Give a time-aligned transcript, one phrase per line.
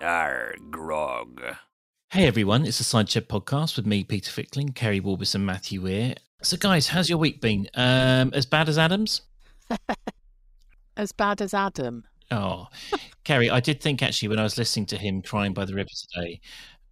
[0.00, 1.42] Arr, grog.
[2.10, 5.80] Hey everyone, it's the Cider Shed podcast with me, Peter Fickling, Keri Walbus, and Matthew
[5.80, 6.14] Weir.
[6.42, 7.66] So, guys, how's your week been?
[7.74, 9.22] Um, as bad as Adam's?
[10.98, 12.04] as bad as Adam.
[12.30, 12.66] Oh,
[13.24, 15.88] Keri, I did think actually when I was listening to him crying by the river
[16.12, 16.40] today,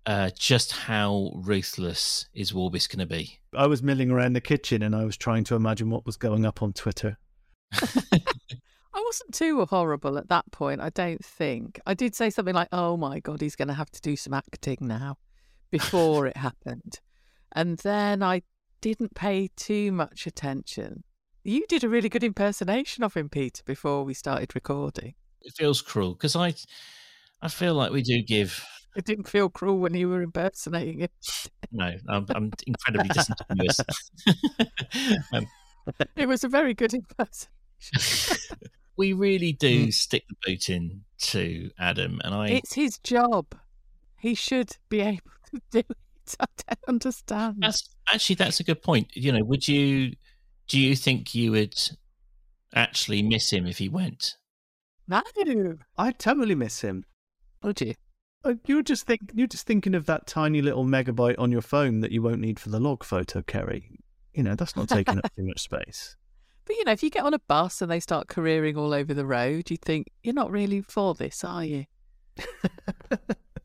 [0.06, 3.38] uh, just how ruthless is Walbus going to be?
[3.54, 6.46] I was milling around the kitchen and I was trying to imagine what was going
[6.46, 7.18] up on Twitter.
[8.94, 11.80] I wasn't too horrible at that point, I don't think.
[11.84, 14.32] I did say something like, oh my God, he's going to have to do some
[14.32, 15.18] acting now
[15.70, 17.00] before it happened.
[17.52, 18.42] And then I
[18.80, 21.02] didn't pay too much attention.
[21.42, 25.14] You did a really good impersonation of him, Peter, before we started recording.
[25.42, 26.54] It feels cruel because I,
[27.42, 28.64] I feel like we do give
[28.96, 31.12] it didn't feel cruel when you were impersonating it.
[31.72, 33.80] no, I'm, I'm incredibly disingenuous.
[35.32, 35.46] um,
[36.14, 37.50] it was a very good impersonation.
[38.96, 39.92] we really do mm.
[39.92, 42.48] stick the boot in to Adam, and I.
[42.48, 43.54] It's his job.
[44.18, 45.20] He should be able
[45.50, 45.86] to do it.
[46.40, 47.56] I don't understand.
[47.58, 49.08] That's actually that's a good point.
[49.14, 50.14] You know, would you?
[50.68, 51.78] Do you think you would
[52.74, 54.36] actually miss him if he went?
[55.06, 55.22] No,
[55.98, 57.04] I totally miss him.
[57.62, 57.94] Would you?
[58.42, 62.00] Uh, you're just think you're just thinking of that tiny little megabyte on your phone
[62.00, 63.90] that you won't need for the log photo, Keri.
[64.32, 66.16] You know that's not taking up too much space.
[66.66, 69.12] But you know, if you get on a bus and they start careering all over
[69.12, 71.84] the road, you think you're not really for this, are you?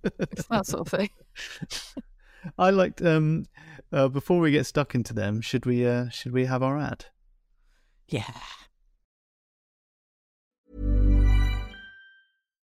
[0.04, 1.10] it's that sort of thing.
[2.58, 3.02] I liked.
[3.02, 3.46] Um,
[3.92, 5.86] uh, before we get stuck into them, should we?
[5.86, 7.06] Uh, should we have our ad?
[8.08, 8.34] Yeah.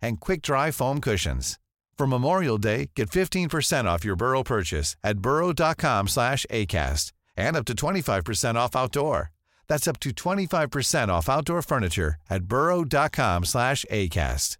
[0.00, 1.58] and quick-dry foam cushions.
[1.98, 7.64] For Memorial Day, get 15% off your Burrow purchase at burrow.com slash ACAST and up
[7.66, 9.32] to 25% off outdoor.
[9.66, 14.56] That's up to 25% off outdoor furniture at burrow.com slash ACAST.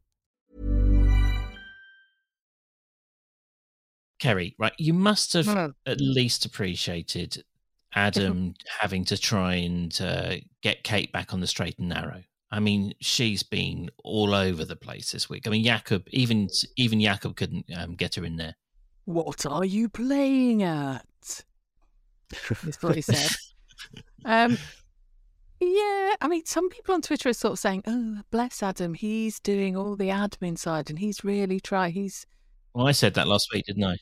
[4.19, 5.72] Keri, right, you must have no.
[5.87, 7.44] at least appreciated
[7.94, 12.22] Adam having to try and uh, get Kate back on the straight and narrow.
[12.50, 15.47] I mean, she's been all over the place this week.
[15.47, 18.56] I mean, Jakob, even even Jakob couldn't um, get her in there.
[19.04, 21.04] What are you playing at?
[22.62, 23.31] That's what he said.
[24.25, 24.58] um,
[25.60, 29.41] yeah, I mean, some people on Twitter are sort of saying, "Oh, bless Adam, he's
[29.41, 32.26] doing all the admin side, and he's really trying." He's.
[32.75, 33.97] Well, I said that last week, didn't I?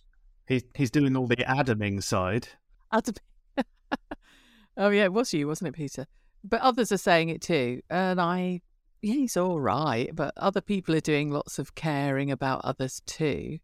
[0.46, 2.48] He's he's doing all the Adaming side.
[2.92, 3.14] Adam.
[4.76, 6.06] oh yeah, it was you, wasn't it, Peter?
[6.48, 7.82] But others are saying it too.
[7.90, 8.60] And I,
[9.02, 10.10] yeah, he's all right.
[10.14, 13.58] But other people are doing lots of caring about others too.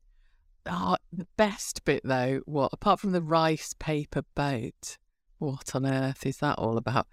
[0.67, 4.97] Oh, the best bit though, what apart from the rice paper boat,
[5.39, 7.09] what on earth is that all about?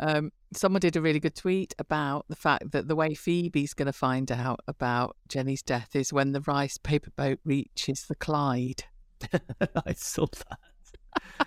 [0.00, 3.86] Um, someone did a really good tweet about the fact that the way Phoebe's going
[3.86, 8.84] to find out about Jenny's death is when the rice paper boat reaches the Clyde.
[9.86, 11.46] I saw that.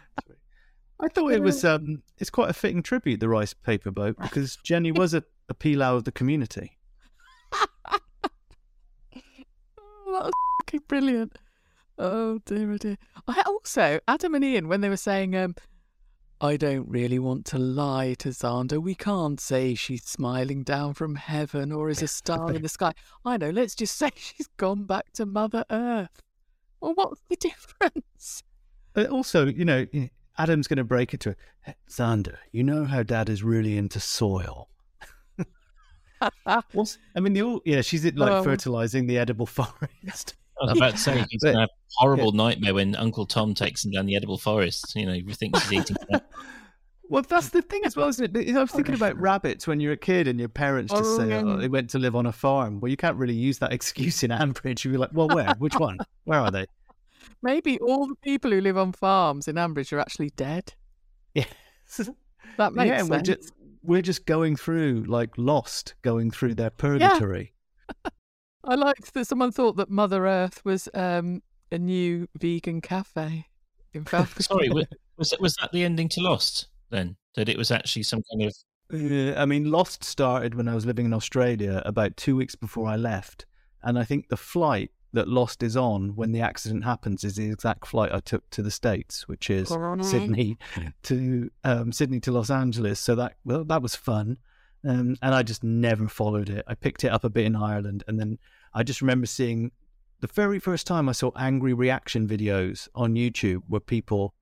[0.99, 4.57] I thought it was um, it's quite a fitting tribute, the rice paper boat, because
[4.57, 6.77] Jenny was a, a Pilau of the community.
[7.53, 7.97] oh,
[9.13, 9.17] that
[10.07, 11.37] was fucking brilliant.
[11.97, 12.97] Oh dear, oh dear.
[13.27, 15.55] I also Adam and Ian when they were saying, um,
[16.43, 18.81] I don't really want to lie to Xander.
[18.81, 22.91] We can't say she's smiling down from heaven or is a star in the sky.
[23.23, 23.49] I know.
[23.49, 26.21] Let's just say she's gone back to Mother Earth.
[26.81, 28.43] Well, what's the difference?
[28.95, 29.85] Uh, also, you know,
[30.37, 31.75] Adam's going to break it to her.
[31.89, 34.69] Xander, you know how dad is really into soil.
[36.71, 40.35] What's, I mean, the all, yeah, she's like um, fertilizing the edible forest.
[40.61, 42.43] I was about to say he's going to have a horrible yeah.
[42.43, 44.95] nightmare when Uncle Tom takes him down the edible forest.
[44.95, 45.97] You know, he thinks he's eating.
[47.09, 48.55] well, that's the thing as well, isn't it?
[48.55, 51.33] I was thinking about rabbits when you're a kid and your parents just oh, say
[51.33, 52.79] oh, they went to live on a farm.
[52.79, 54.83] Well, you can't really use that excuse in Ambridge.
[54.85, 55.53] You'd be like, well, where?
[55.57, 55.97] Which one?
[56.23, 56.67] Where are they?
[57.41, 60.73] Maybe all the people who live on farms in Ambridge are actually dead.
[61.35, 61.45] Yeah.
[62.57, 63.09] that makes yeah, sense.
[63.09, 67.53] We're just, we're just going through, like lost, going through their purgatory.
[68.05, 68.11] Yeah.
[68.63, 71.41] I liked that someone thought that Mother Earth was um,
[71.71, 73.47] a new vegan cafe
[73.93, 74.41] in Falcon.
[74.43, 74.85] Sorry, was,
[75.17, 77.17] was that, was that the ending to Lost then?
[77.35, 78.55] That it was actually some kind of.
[78.93, 82.87] Uh, I mean, Lost started when I was living in Australia about two weeks before
[82.87, 83.45] I left.
[83.81, 87.49] And I think the flight that Lost is on when the accident happens is the
[87.49, 90.03] exact flight I took to the States, which is Corona.
[90.03, 90.57] Sydney
[91.03, 92.99] to um, Sydney to Los Angeles.
[92.99, 94.37] So that well, that was fun.
[94.85, 96.65] Um, and I just never followed it.
[96.67, 98.37] I picked it up a bit in Ireland, and then
[98.73, 99.71] I just remember seeing
[100.19, 104.33] the very first time I saw angry reaction videos on YouTube were people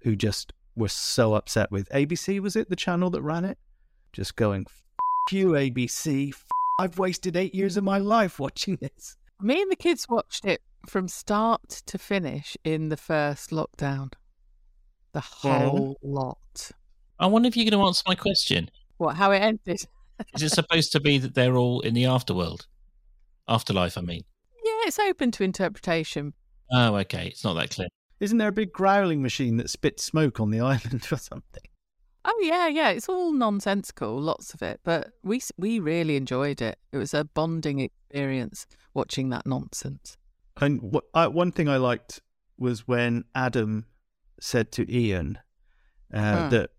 [0.00, 2.40] who just were so upset with ABC.
[2.40, 3.58] Was it the channel that ran it?
[4.12, 4.82] Just going, F-
[5.32, 6.30] you ABC.
[6.30, 6.44] F-
[6.80, 9.16] I've wasted eight years of my life watching this.
[9.40, 14.12] Me and the kids watched it from start to finish in the first lockdown.
[15.12, 16.70] The whole lot.
[17.18, 18.70] I wonder if you're going to answer my question.
[18.98, 19.16] What?
[19.16, 19.86] How it ended?
[20.34, 22.66] Is it supposed to be that they're all in the afterworld?
[23.48, 24.22] Afterlife, I mean.
[24.64, 26.32] Yeah, it's open to interpretation.
[26.72, 27.26] Oh, okay.
[27.28, 27.88] It's not that clear.
[28.20, 31.62] Isn't there a big growling machine that spits smoke on the island or something?
[32.28, 32.88] Oh yeah, yeah.
[32.90, 36.78] It's all nonsensical, lots of it, but we we really enjoyed it.
[36.92, 40.16] It was a bonding experience watching that nonsense.
[40.60, 42.20] And what, I, one thing I liked
[42.58, 43.86] was when Adam
[44.40, 45.38] said to Ian
[46.12, 46.48] uh, Hmm.
[46.48, 46.70] that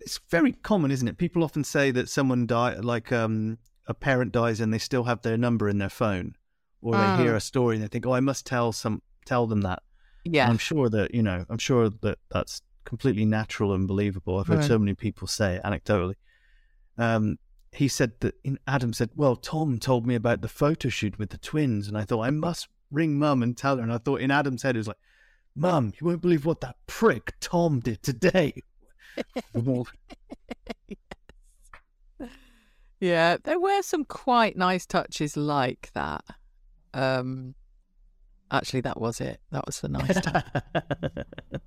[0.00, 1.18] it's very common, isn't it?
[1.18, 5.22] People often say that someone died, like um, a parent dies, and they still have
[5.22, 6.36] their number in their phone,
[6.80, 7.00] or Hmm.
[7.00, 9.82] they hear a story and they think, "Oh, I must tell some tell them that."
[10.24, 14.38] Yeah, And I'm sure that you know, I'm sure that that's completely natural and believable.
[14.38, 14.66] I've heard Right.
[14.66, 16.14] so many people say it anecdotally.
[16.96, 17.38] Um,
[17.72, 21.28] he said that in Adam said, "Well, Tom told me about the photo shoot with
[21.30, 23.82] the twins," and I thought I must ring Mum and tell her.
[23.82, 24.96] And I thought in Adam's head it was like,
[25.54, 28.54] "Mum, you won't believe what that prick Tom did today."
[33.00, 33.36] Yeah.
[33.42, 36.24] There were some quite nice touches like that.
[36.94, 37.54] Um,
[38.50, 39.40] actually, that was it.
[39.52, 40.46] That was the nice touch.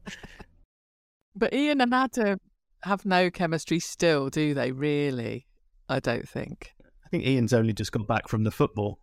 [1.35, 2.39] But Ian and Adam
[2.83, 4.71] have no chemistry still, do they?
[4.71, 5.45] Really?
[5.87, 6.73] I don't think.
[7.05, 8.99] I think Ian's only just got back from the football.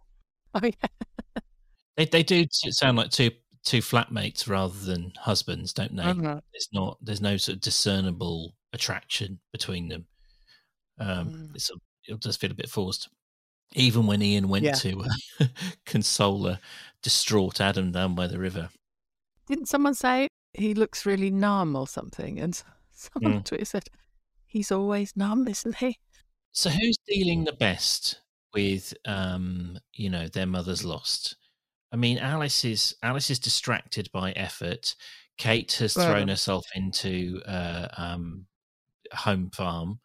[0.55, 0.89] Oh yeah.
[1.97, 3.31] They they do sound like two
[3.65, 6.03] two flatmates rather than husbands, don't they?
[6.05, 6.41] Mhm.
[6.53, 10.07] There's not there's no sort of discernible attraction between them.
[10.99, 11.55] Um, Mm.
[11.57, 11.71] it's,
[12.07, 13.09] it does feel a bit forced.
[13.75, 14.75] Even when Ian went Yeah.
[14.75, 15.03] to
[15.41, 15.47] uh,
[15.87, 16.61] console a
[17.03, 18.71] distraught Adam down by the river.
[19.49, 22.39] Didn't someone say he looks really numb or something?
[22.41, 22.61] And
[22.93, 23.45] someone on Mm.
[23.45, 23.85] Twitter said
[24.47, 25.99] he's always numb, isn't he?
[26.53, 28.21] So who's dealing the best
[28.55, 31.37] with um, you know, their mother's lost?
[31.93, 34.95] I mean, Alice is Alice is distracted by effort.
[35.39, 38.47] Kate has Well- thrown herself into uh, um,
[39.13, 40.01] home farm.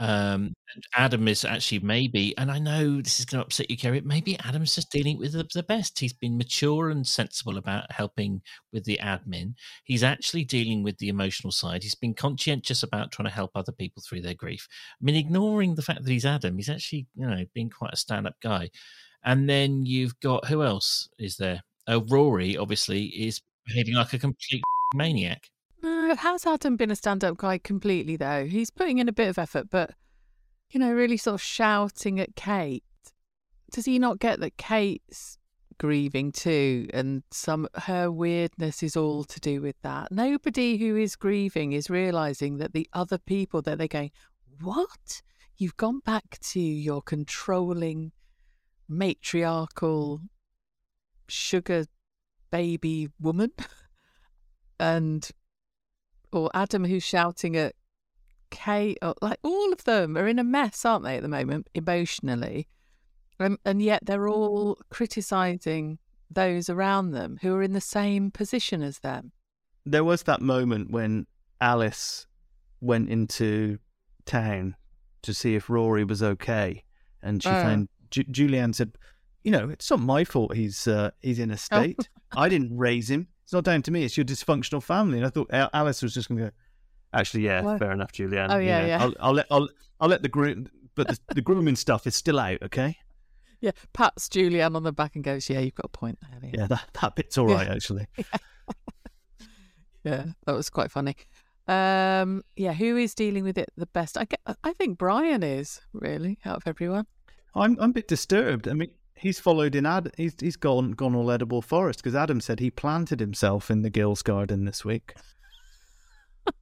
[0.00, 0.54] Um,
[0.96, 4.00] Adam is actually maybe, and I know this is going to upset you, Keri.
[4.00, 5.98] Maybe Adam's just dealing with the, the best.
[5.98, 8.40] He's been mature and sensible about helping
[8.72, 9.52] with the admin.
[9.84, 11.82] He's actually dealing with the emotional side.
[11.82, 14.66] He's been conscientious about trying to help other people through their grief.
[15.00, 17.98] I mean, ignoring the fact that he's Adam, he's actually, you know, been quite a
[17.98, 18.70] stand-up guy.
[19.22, 21.60] And then you've got who else is there?
[21.86, 24.62] Oh, Ruairi obviously is behaving like a complete
[24.94, 25.42] maniac.
[25.82, 28.44] No, has Adam been a stand-up guy completely though?
[28.46, 29.94] He's putting in a bit of effort, but
[30.70, 32.84] you know, really sort of shouting at Kate.
[33.72, 35.38] Does he not get that Kate's
[35.78, 40.12] grieving too, and some her weirdness is all to do with that?
[40.12, 44.12] Nobody who is grieving is realizing that the other people that they're going,
[44.60, 45.22] what?
[45.56, 48.12] You've gone back to your controlling,
[48.88, 50.20] matriarchal,
[51.28, 51.86] sugar
[52.50, 53.52] baby woman,
[54.80, 55.30] and
[56.32, 57.74] or Adam who's shouting at
[58.50, 61.68] Kate, or like all of them are in a mess, aren't they, at the moment,
[61.74, 62.68] emotionally?
[63.38, 65.98] Um, and yet they're all criticizing
[66.30, 69.32] those around them who are in the same position as them.
[69.86, 71.26] There was that moment when
[71.60, 72.26] Alice
[72.80, 73.78] went into
[74.26, 74.76] town
[75.22, 76.84] to see if Ruairi was okay,
[77.22, 77.52] and she Oh.
[77.52, 78.98] found Ju- Julianne said,
[79.44, 80.54] "You know, it's not my fault.
[80.56, 82.08] He's uh, he's in a state.
[82.32, 83.28] I didn't raise him.
[83.50, 84.04] It's not down to me.
[84.04, 86.50] It's your dysfunctional family." And I thought Alice was just going to go.
[87.12, 87.80] Actually, yeah, What?
[87.80, 88.46] fair enough, Julianne.
[88.48, 89.02] Oh, you yeah, know, yeah.
[89.02, 92.38] I'll, I'll let I'll I'll let the groom, but the, the grooming stuff is still
[92.38, 92.62] out.
[92.62, 92.96] Okay.
[93.62, 96.56] Yeah, pats Julianne on the back and goes, "Yeah, you've got a point there." Liam."
[96.56, 98.06] Yeah, that that bit's all right, actually.
[100.02, 101.14] Yeah, that was quite funny.
[101.68, 104.16] Um, yeah, who is dealing with it the best?
[104.16, 107.06] I, get, I think Brian is really out of everyone.
[107.54, 108.66] I'm I'm a bit disturbed.
[108.66, 110.10] I mean, he's followed in Ad.
[110.16, 113.90] He's he's gone gone all edible forest because Adam said he planted himself in the
[113.90, 115.14] Gills Garden this week.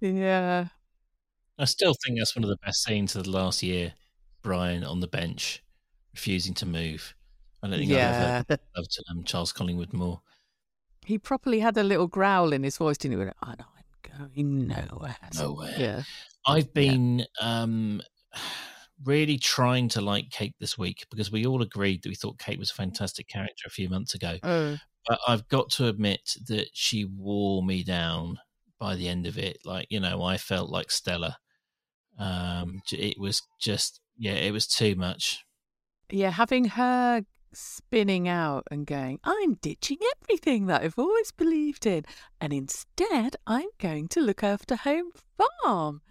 [0.00, 0.66] Yeah,
[1.58, 3.94] I still think that's one of the best scenes of the last year.
[4.42, 5.64] Brian on the bench,
[6.14, 7.14] refusing to move.
[7.62, 8.42] I don't think Yeah.
[8.48, 10.20] I've ever loved um, Charles Collingwood more.
[11.04, 13.18] He properly had a little growl in his voice, didn't he?
[13.18, 15.16] He went, "And I'm going nowhere.
[15.34, 15.74] Nowhere.
[15.76, 16.02] Yeah.
[16.46, 18.00] I've been um,
[19.04, 22.58] really trying to like Kate this week because we all agreed that we thought Kate
[22.58, 24.36] was a fantastic character a few months ago.
[24.42, 24.78] Oh.
[25.06, 28.38] But I've got to admit that she wore me down
[28.78, 29.58] by the end of it.
[29.64, 31.38] Like, you know, I felt like Stella.
[32.18, 35.44] Um, it was just, yeah, it was too much.
[36.10, 42.04] Yeah, having her spinning out and going, I'm ditching everything that I've always believed in,
[42.40, 45.10] and instead I'm going to look after home
[45.62, 46.02] farm.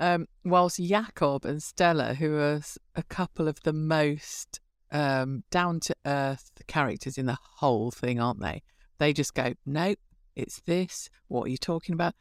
[0.00, 2.60] Um, whilst Jakob and Stella, who are
[2.96, 4.58] a couple of the most
[4.90, 8.62] um, down to earth characters in the whole thing, aren't they?
[8.98, 9.98] They just go, Nope,
[10.34, 11.10] it's this.
[11.28, 12.14] What are you talking about?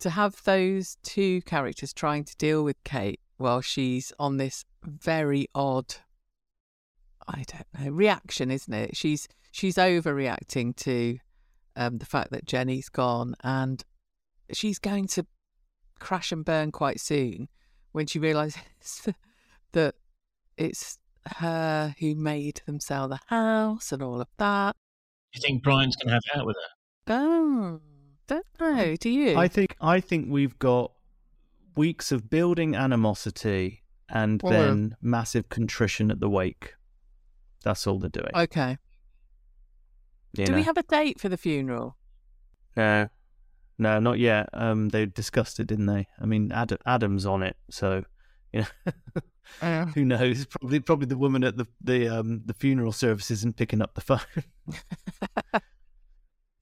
[0.00, 5.48] To have those two characters trying to deal with Kate while she's on this very
[5.54, 5.96] odd
[7.28, 8.96] I don't know reaction, isn't it?
[8.96, 11.18] She's she's overreacting to
[11.76, 13.84] um, the fact that Jenny's gone, and
[14.52, 15.26] she's going to
[15.98, 17.48] crash and burn quite soon
[17.92, 18.60] when she realizes
[19.72, 19.94] that
[20.56, 20.98] it's
[21.36, 24.74] her who made them sell the house and all of that.
[25.34, 27.14] You think Brian's going to have it out with her?
[27.14, 27.80] Oh,
[28.26, 28.96] don't know.
[28.96, 29.36] Do you?
[29.36, 30.92] I think I think we've got
[31.76, 36.74] weeks of building animosity and Well, then uh, massive contrition at the wake.
[37.62, 38.30] That's all they're doing.
[38.34, 38.78] okay.
[40.36, 40.58] you Do know?
[40.58, 41.96] we have a date for the funeral?
[42.76, 43.08] No,
[43.78, 44.48] no, not yet.
[44.52, 46.06] Um, they discussed it, didn't they?
[46.20, 48.04] I mean, Ad- Adam's on it, so
[48.52, 48.64] you
[49.62, 50.46] know, who knows?
[50.46, 54.00] Probably, probably the woman at the the um the funeral service isn't picking up the
[54.00, 54.20] phone.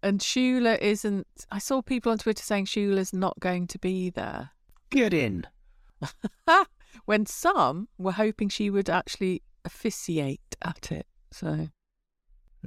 [0.06, 1.26] And Shula isn't.
[1.50, 4.50] I saw people on Twitter saying Shula's not going to be there.
[4.88, 5.48] Get in.
[7.06, 11.06] when some were hoping she would actually officiate at it.
[11.32, 11.70] So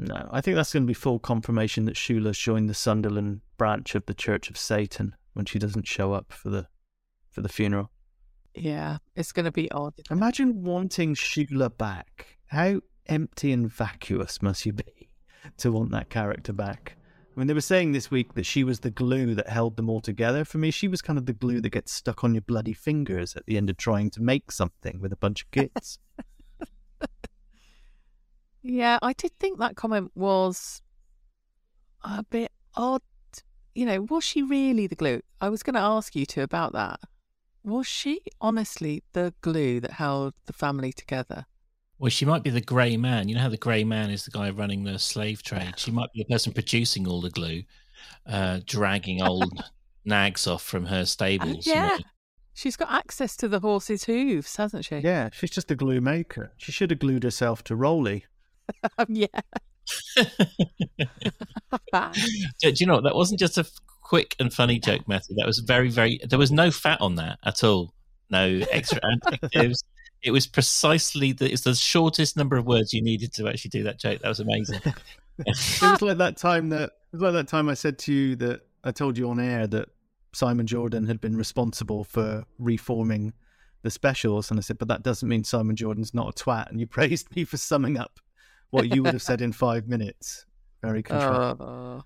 [0.01, 3.95] No, I think that's going to be full confirmation that Shula's joined the Sunderland branch
[3.95, 6.67] of the Church of Satan when she doesn't show up for the
[7.29, 7.91] for the funeral.
[8.55, 9.93] yeah, it's going to be odd.
[10.09, 12.37] Imagine wanting Shula back.
[12.47, 15.09] How empty and vacuous must you be
[15.57, 16.95] to want that character back?
[17.35, 19.89] I mean, they were saying this week that she was the glue that held them
[19.89, 20.43] all together.
[20.45, 23.35] For me, she was kind of the glue that gets stuck on your bloody fingers
[23.35, 25.99] at the end of trying to make something with a bunch of kids.
[28.61, 30.81] Yeah, I did think that comment was
[32.03, 33.01] a bit odd.
[33.75, 35.21] You know, was she really the glue?
[35.39, 36.99] I was going to ask you two about that.
[37.63, 41.45] Was she honestly the glue that held the family together?
[41.97, 43.27] Well, she might be the grey man.
[43.27, 45.73] You know how the grey man is the guy running the slave trade?
[45.77, 47.63] She might be the person producing all the glue,
[48.25, 49.61] uh, dragging old
[50.05, 51.65] nags off from her stables.
[51.65, 51.81] you know.
[51.81, 51.97] yeah.
[52.53, 54.97] She's got access to the horse's hooves, hasn't she?
[54.97, 56.51] yeah, she's just a glue maker.
[56.57, 58.25] She should have glued herself to Rolly.
[58.97, 59.27] Um, yeah.
[62.61, 63.03] do, do you know what?
[63.03, 63.65] That wasn't just a
[64.01, 65.35] quick and funny joke, Matthew.
[65.37, 66.19] That was very, very.
[66.27, 67.93] There was no fat on that at all.
[68.29, 69.83] No extra adjectives.
[70.21, 71.49] It was precisely the.
[71.49, 74.19] It's the shortest number of words you needed to actually do that joke.
[74.19, 74.81] That was amazing.
[75.45, 78.35] It was like that time that it was like that time I said to you
[78.35, 79.87] that I told you on air that
[80.33, 83.33] Simon Jordan had been responsible for reforming
[83.81, 86.69] the specials, and I said, but that doesn't mean Simon Jordan's not a twat.
[86.69, 88.19] And you praised me for summing up
[88.71, 90.45] what you would have said in five minutes.
[90.81, 91.61] Very contrived.
[91.61, 92.03] Oh.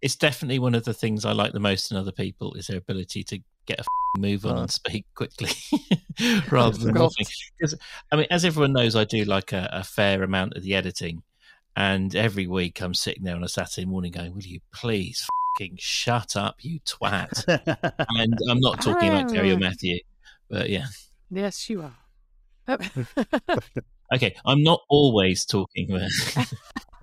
[0.00, 2.78] it's definitely one of the things I like the most in other people is their
[2.78, 3.84] ability to get a
[4.18, 4.60] move on Oh.
[4.62, 5.50] and speak quickly
[6.50, 7.26] rather than nothing.
[7.58, 7.74] Because
[8.10, 11.22] I mean, as everyone knows, I do like a, a fair amount of the editing,
[11.76, 15.24] and every week I'm sitting there on a Saturday morning going, "Will you please
[15.58, 19.58] f***ing shut up, you twat?" and I'm not talking about Gary or Ah.
[19.58, 19.98] Matthew,
[20.50, 20.86] but yeah.
[21.30, 21.96] Yes, you are.
[24.12, 25.90] Okay, I'm not always talking.
[25.90, 26.10] About...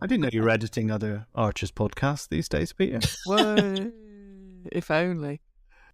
[0.02, 3.00] I didn't know you were editing other Archers podcasts these days, Peter.
[3.26, 3.92] Whoa.
[4.72, 5.42] if only.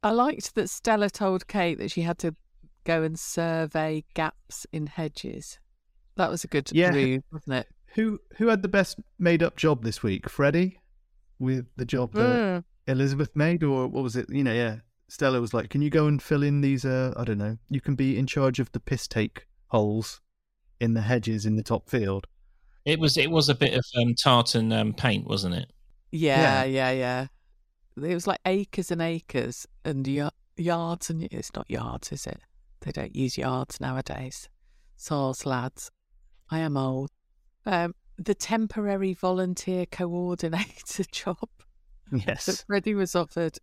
[0.03, 2.35] I liked that Stella told Kate that she had to
[2.83, 5.57] go and survey gaps in hedges.
[6.17, 6.91] That was a good Yeah.
[6.91, 7.67] move, wasn't it?
[7.95, 10.29] Who who had the best made up job this week?
[10.29, 10.79] Freddie
[11.39, 12.63] with the job that Mm.
[12.87, 14.29] Elizabeth made, or what was it?
[14.29, 14.79] You know, yeah.
[15.07, 16.83] Stella was like, "Can you go and fill in these?
[16.83, 17.57] Uh, I don't know.
[17.69, 20.21] You can be in charge of the piss take holes
[20.79, 22.27] in the hedges in the top field."
[22.85, 25.71] It was it was a bit of um, tartan um, paint, wasn't it?
[26.11, 27.27] Yeah, yeah, yeah.
[27.97, 32.39] It was like acres and acres and y- yards and it's not yards, is it?
[32.81, 34.49] They don't use yards nowadays.
[34.97, 35.91] Soz lads.
[36.51, 37.09] I am old.
[37.65, 41.49] Um, the temporary volunteer coordinator job
[42.11, 42.63] that Yes.
[42.67, 43.57] Freddie was offered.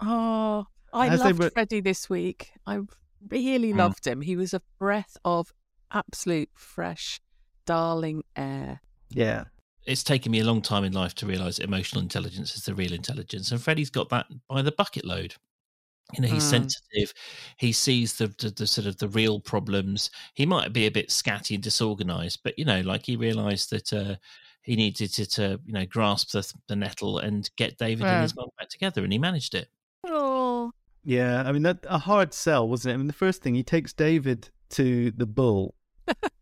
[0.00, 2.52] Oh, I As loved were- Freddie this week.
[2.66, 2.80] I
[3.28, 3.78] really Mm.
[3.78, 4.20] loved him.
[4.22, 5.52] He was a breath of
[5.92, 7.20] absolute fresh,
[7.64, 8.80] darling air.
[9.10, 9.44] Yeah.
[9.86, 12.92] It's taken me a long time in life to realise emotional intelligence is the real
[12.92, 15.34] intelligence, and Freddie's got that by the bucket load.
[16.14, 16.50] You know, he's Mm.
[16.50, 17.14] sensitive.
[17.56, 20.10] He sees the, the the sort of the real problems.
[20.34, 23.92] He might be a bit scatty and disorganised, but you know, like he realised that
[23.92, 24.16] uh,
[24.62, 28.14] he needed to, to you know grasp the, the nettle and get David Yeah.
[28.14, 29.68] and his mum back together, and he managed it.
[30.04, 30.72] Oh,
[31.04, 32.94] Yeah, I mean that a hard sell, wasn't it?
[32.94, 35.75] I mean the first thing he takes David to the bull,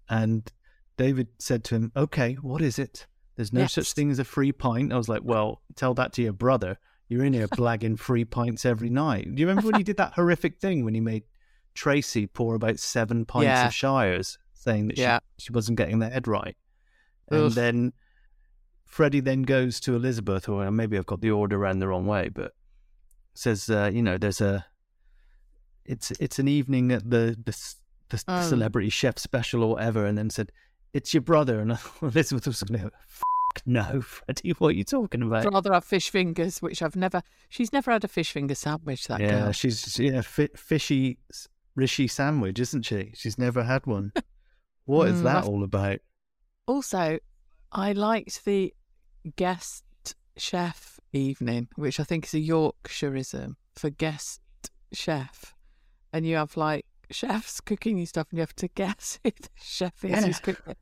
[0.09, 0.51] and
[0.97, 3.07] David said to him, "Okay, what is it?
[3.37, 6.23] There's no such thing as a free pint." I was like, "Well, tell that to
[6.23, 6.79] your brother.
[7.09, 10.13] You're in here blagging free pints every night." Do you remember when he did that
[10.17, 11.25] horrific thing when he made
[11.75, 13.67] Tracy pour about seven pints Yeah.
[13.67, 15.19] of Shires, saying that Yeah.
[15.39, 16.57] she, she wasn't getting the head right,
[17.29, 17.93] and then
[18.85, 22.29] Freddie then goes to Elizabeth, or maybe I've got the order around the wrong way,
[22.29, 22.53] but
[23.35, 24.65] says, uh, you know, there's a,
[25.85, 27.75] it's it's an evening at the the,
[28.23, 28.43] the Oh.
[28.43, 30.53] celebrity chef special or whatever, and then said,
[30.93, 32.91] it's your brother, and Elizabeth was going
[33.67, 35.47] no, Freddie, what are you talking about?
[35.47, 37.23] I'd rather have fish fingers, which I've never.
[37.49, 39.07] She's never had a fish finger sandwich.
[39.07, 39.53] That yeah, girl.
[39.53, 41.19] she's yeah, fi- fishy
[41.77, 43.13] Rishi sandwich, isn't she?
[43.15, 44.13] She's never had one.
[44.87, 46.01] What is Mm, that I've- all about?
[46.67, 47.19] Also,
[47.73, 48.75] I liked the
[49.37, 49.85] guest
[50.37, 54.41] chef evening, which I think is a Yorkshireism for guest
[54.93, 55.55] chef.
[56.13, 59.49] And you have like chefs cooking you stuff and you have to guess who the
[59.57, 60.79] chef is who's cooking it.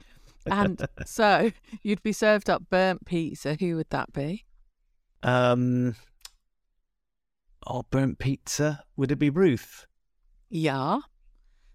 [0.46, 1.52] And so
[1.82, 3.54] you'd be served up burnt pizza.
[3.54, 4.44] Who would that be?
[5.22, 5.94] Um,
[7.66, 8.82] oh, burnt pizza.
[8.96, 9.86] Would it be Ruth?
[10.50, 10.98] Yeah.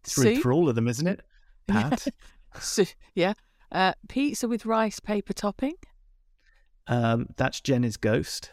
[0.04, 0.44] It's Ruth Soup?
[0.44, 1.22] for all of them, isn't it?
[1.68, 2.08] Pat.
[2.60, 2.84] So,
[3.16, 3.34] yeah.
[3.72, 5.75] Uh, pizza with rice paper topping.
[6.88, 8.51] um, that's Jenny's ghost.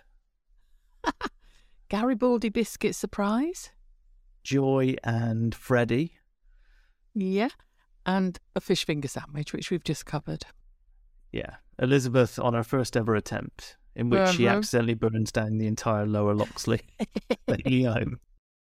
[1.89, 3.71] Garibaldi biscuit surprise.
[4.45, 6.13] Joy and Freddie.
[7.15, 7.49] Yeah.
[8.07, 10.45] And a fish finger sandwich, which we've just covered.
[11.33, 14.59] Yeah, Elizabeth on her first ever attempt, in which she Uh-huh.
[14.59, 16.83] accidentally burns down the entire Lower Loxley
[17.49, 18.21] lady home.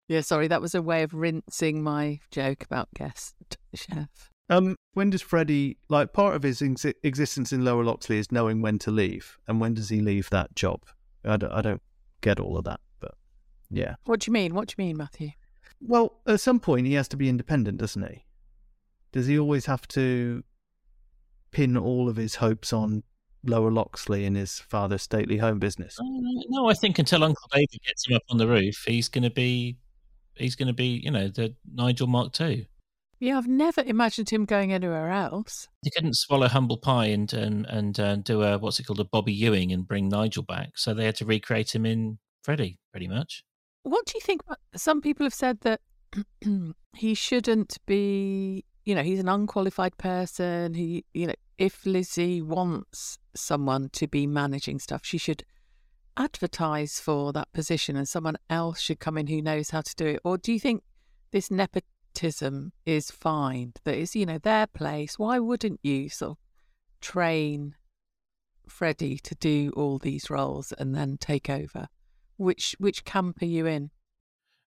[0.08, 3.34] Yeah, sorry, that was a way of rinsing my joke about guest
[3.74, 4.30] chef.
[4.48, 8.62] Um, when does Freddie like part of his ex- existence in Lower Loxley is knowing
[8.62, 10.82] when to leave, and when does he leave that job?
[11.24, 11.82] I don't, I don't
[12.20, 13.14] get all of that, but
[13.70, 13.96] yeah.
[14.04, 14.54] What do you mean?
[14.54, 15.30] What do you mean, Matthew?
[15.80, 18.24] Well, at some point he has to be independent, doesn't he?
[19.12, 20.42] Does he always have to
[21.50, 23.02] pin all of his hopes on
[23.44, 25.98] Lower Loxley and his father's stately home business?
[25.98, 26.04] Uh,
[26.48, 29.30] no, I think until Uncle David gets him up on the roof, he's going to
[29.30, 29.78] be,
[30.34, 32.66] he's going to be, you know, the Nigel Mark Two.
[33.18, 35.68] Yeah, I've never imagined him going anywhere else.
[35.82, 39.04] He couldn't swallow humble pie and and and uh, do a what's it called a
[39.04, 43.08] Bobby Ewing and bring Nigel back, so they had to recreate him in Freddie, pretty
[43.08, 43.42] much.
[43.86, 44.40] What do you think?
[44.74, 45.80] Some people have said that
[46.96, 50.74] he shouldn't be, you know, he's an unqualified person.
[50.74, 55.44] He, you know, if Lizzie wants someone to be managing stuff, she should
[56.16, 60.06] advertise for that position and someone else should come in who knows how to do
[60.06, 60.20] it.
[60.24, 60.82] Or do you think
[61.30, 63.72] this nepotism is fine?
[63.84, 65.16] That is, you know, their place.
[65.16, 66.38] Why wouldn't you sort of
[67.00, 67.76] train
[68.68, 71.86] Freddie to do all these roles and then take over?
[72.38, 73.90] Which which camp are you in?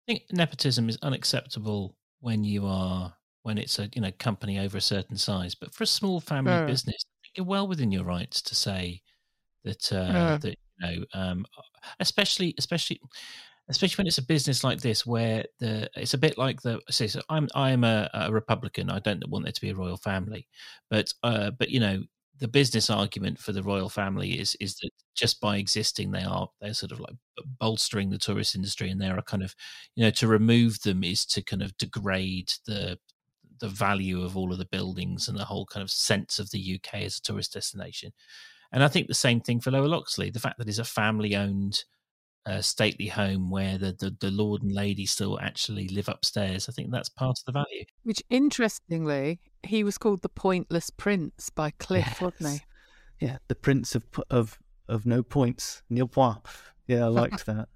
[0.09, 4.79] I think nepotism is unacceptable when you are when it's a you know company over
[4.79, 6.67] a certain size, but for a small family Yeah.
[6.67, 9.03] business, I think you're well within your rights to say
[9.65, 10.39] that uh, Yeah.
[10.41, 11.47] that you know, um,
[12.01, 13.01] especially especially
[13.69, 17.09] especially when it's a business like this where the it's a bit like the say
[17.09, 18.91] so I'm I'm a, a Republican.
[18.91, 20.49] I don't want there to be a royal family,
[20.91, 22.05] but uh, but you know
[22.39, 26.49] the business argument for the royal family is is that just by existing they are
[26.61, 27.15] they're sort of like
[27.59, 29.55] bolstering the tourist industry and they're a kind of
[29.95, 32.99] you know to remove them is to kind of degrade the
[33.61, 36.75] the value of all of the buildings and the whole kind of sense of the
[36.77, 38.13] UK as a tourist destination.
[38.73, 40.31] And I think the same thing for Lower Loxley.
[40.31, 41.85] The fact that it's a family owned
[42.47, 46.73] uh, stately home where the, the, the lord and lady still actually live upstairs, I
[46.73, 47.85] think that's part of the value.
[48.05, 52.61] Which, interestingly, he was called the Pointless Prince by Cliff, wasn't Yes.
[53.21, 56.39] Yeah, the Prince of of of no points, nil point.
[56.87, 57.69] Yeah, I liked that.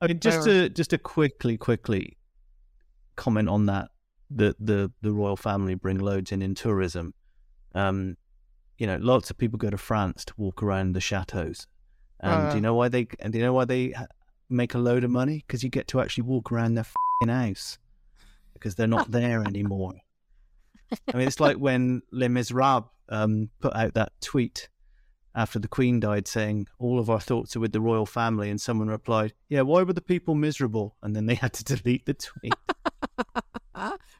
[0.00, 2.18] I mean, just Very to just to quickly quickly
[3.16, 3.88] comment on that,
[4.30, 7.14] the the the royal family bring loads in in tourism.
[7.74, 8.16] Um,
[8.78, 11.66] you know, lots of people go to France to walk around the chateaus,
[12.22, 12.54] and do Uh.
[12.54, 13.06] you know why they?
[13.20, 13.94] And do you know why they
[14.48, 15.44] make a load of money?
[15.46, 16.84] Because you get to actually walk around their
[17.20, 17.78] fing house
[18.54, 19.94] because they're not there anymore.
[21.12, 24.68] I mean, it's like when Les Miserables um, put out that tweet
[25.34, 28.50] after the Queen died saying, All of our thoughts are with the royal family.
[28.50, 30.96] And someone replied, Yeah, why were the people miserable?
[31.02, 32.54] And then they had to delete the tweet.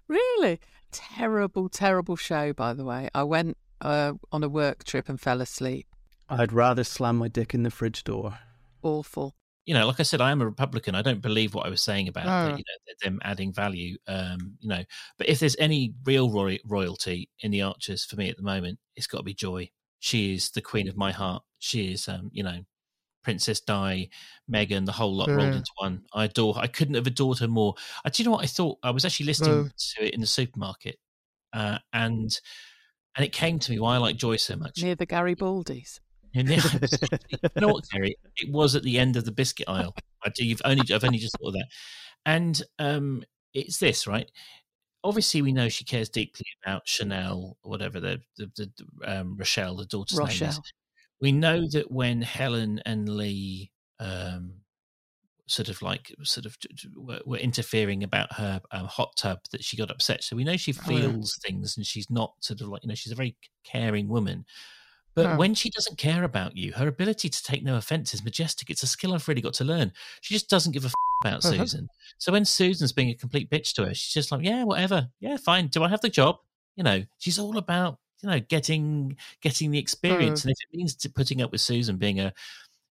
[0.08, 0.60] Really?
[0.90, 3.08] Terrible, terrible show, by the way.
[3.14, 5.86] I went uh, on a work trip and fell asleep.
[6.40, 8.38] I'd rather slam my dick in the fridge door.
[8.82, 9.34] Awful.
[9.64, 10.94] You know, like I said, I am a Republican.
[10.96, 12.44] I don't believe what I was saying about No.
[12.52, 13.96] the, you know, them adding value.
[14.08, 14.82] Um, you know,
[15.18, 18.80] but if there's any real roy- royalty in the Archers for me at the moment,
[18.96, 19.70] it's got to be Joy.
[20.00, 21.44] She is the queen of my heart.
[21.60, 22.64] She is, um, you know,
[23.22, 24.08] Princess Di,
[24.52, 26.02] Meghan, the whole lot rolled into one.
[26.12, 26.58] I adore.
[26.58, 27.74] I couldn't have adored her more.
[28.04, 28.78] I, do you know what I thought?
[28.82, 29.68] I was actually listening No.
[29.68, 30.98] to it in the supermarket,
[31.52, 32.36] uh, and
[33.14, 34.82] and it came to me why I like Joy so much.
[34.82, 36.00] Near the Garibaldi's.
[36.34, 38.16] You know what, Keri?
[38.36, 39.94] It was at the end of the biscuit aisle.
[40.24, 40.46] I do.
[40.46, 40.82] You've only.
[40.94, 41.66] I've only just thought of that.
[42.24, 44.30] And um, it's this, right?
[45.04, 48.70] Obviously, we know she cares deeply about Chanel, or whatever the the, the
[49.04, 50.60] um, Rochelle, the daughter's name is.
[51.20, 54.54] We know that when Helen and Lee um,
[55.46, 56.56] sort of like sort of
[56.96, 60.22] were, were interfering about her um, hot tub, that she got upset.
[60.24, 61.00] So we know she Oh, yeah.
[61.00, 64.44] feels things, and she's not sort of like you know she's a very caring woman.
[65.14, 65.36] But Yeah.
[65.36, 68.70] when she doesn't care about you, her ability to take no offense is majestic.
[68.70, 69.92] It's a skill I've really got to learn.
[70.22, 71.58] She just doesn't give a f- about Uh-huh.
[71.58, 71.88] Susan.
[72.18, 75.08] So when Susan's being a complete bitch to her, she's just like, yeah, whatever.
[75.20, 75.68] Yeah, fine.
[75.68, 76.36] Do I have the job?
[76.76, 80.44] You know, she's all about, you know, getting getting the experience.
[80.44, 82.32] And if it means to putting up with Susan being a,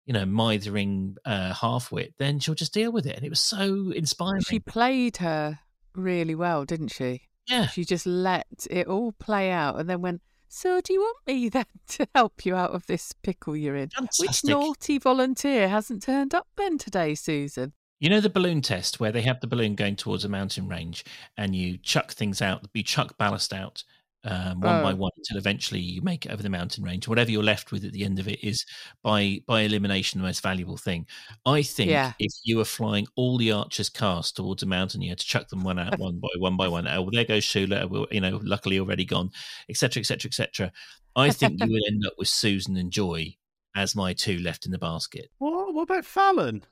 [0.06, 3.16] you know, mithering uh, half-wit, then she'll just deal with it.
[3.16, 4.42] And it was so inspiring.
[4.42, 5.60] She played her
[5.96, 7.22] really well, didn't she?
[7.48, 7.68] yeah.
[7.68, 10.22] She just let it all play out and then went,
[10.54, 13.90] So do you want me then to help you out of this pickle you're in?
[14.20, 17.74] Which naughty volunteer hasn't turned up then today, Susan?
[18.02, 21.06] You know the balloon test where they have the balloon going towards a mountain range
[21.38, 23.84] and you chuck things out, you chuck ballast out
[24.24, 24.96] um, one by Oh.
[24.96, 27.08] one until eventually you make it over the mountain range.
[27.08, 28.66] Whatever you're left with at the end of it is
[29.02, 31.08] by by elimination the most valuable thing.
[31.46, 32.14] I think Yeah.
[32.20, 35.48] if you were flying all the archers cast towards a mountain, you had to chuck
[35.50, 36.88] them one out one by one by one.
[36.88, 37.90] Oh, well, there goes Shula.
[37.90, 39.32] Well, you know, luckily already gone,
[39.70, 40.72] etc., etc., etc.
[41.16, 43.36] I think you would end up with Susan and Joy
[43.76, 45.30] as my two left in the basket.
[45.40, 46.64] What, what about Fallon?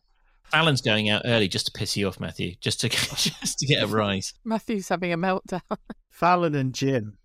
[0.45, 3.83] Fallon's going out early just to piss you off, Matthew, just to just to get
[3.83, 4.33] a rise.
[4.43, 5.61] Matthew's having a meltdown.
[6.09, 7.18] Fallon and Jim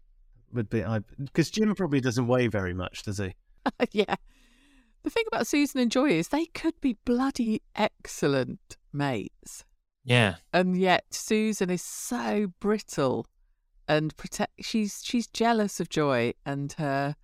[0.54, 0.84] would be
[1.18, 3.34] because Jim probably doesn't weigh very much, does he?
[3.92, 4.14] yeah.
[5.02, 9.64] The thing about Susan and Joy is they could be bloody excellent mates.
[10.04, 13.26] Yeah, and yet Susan is so brittle
[13.86, 17.16] and protect she's she's jealous of joy and her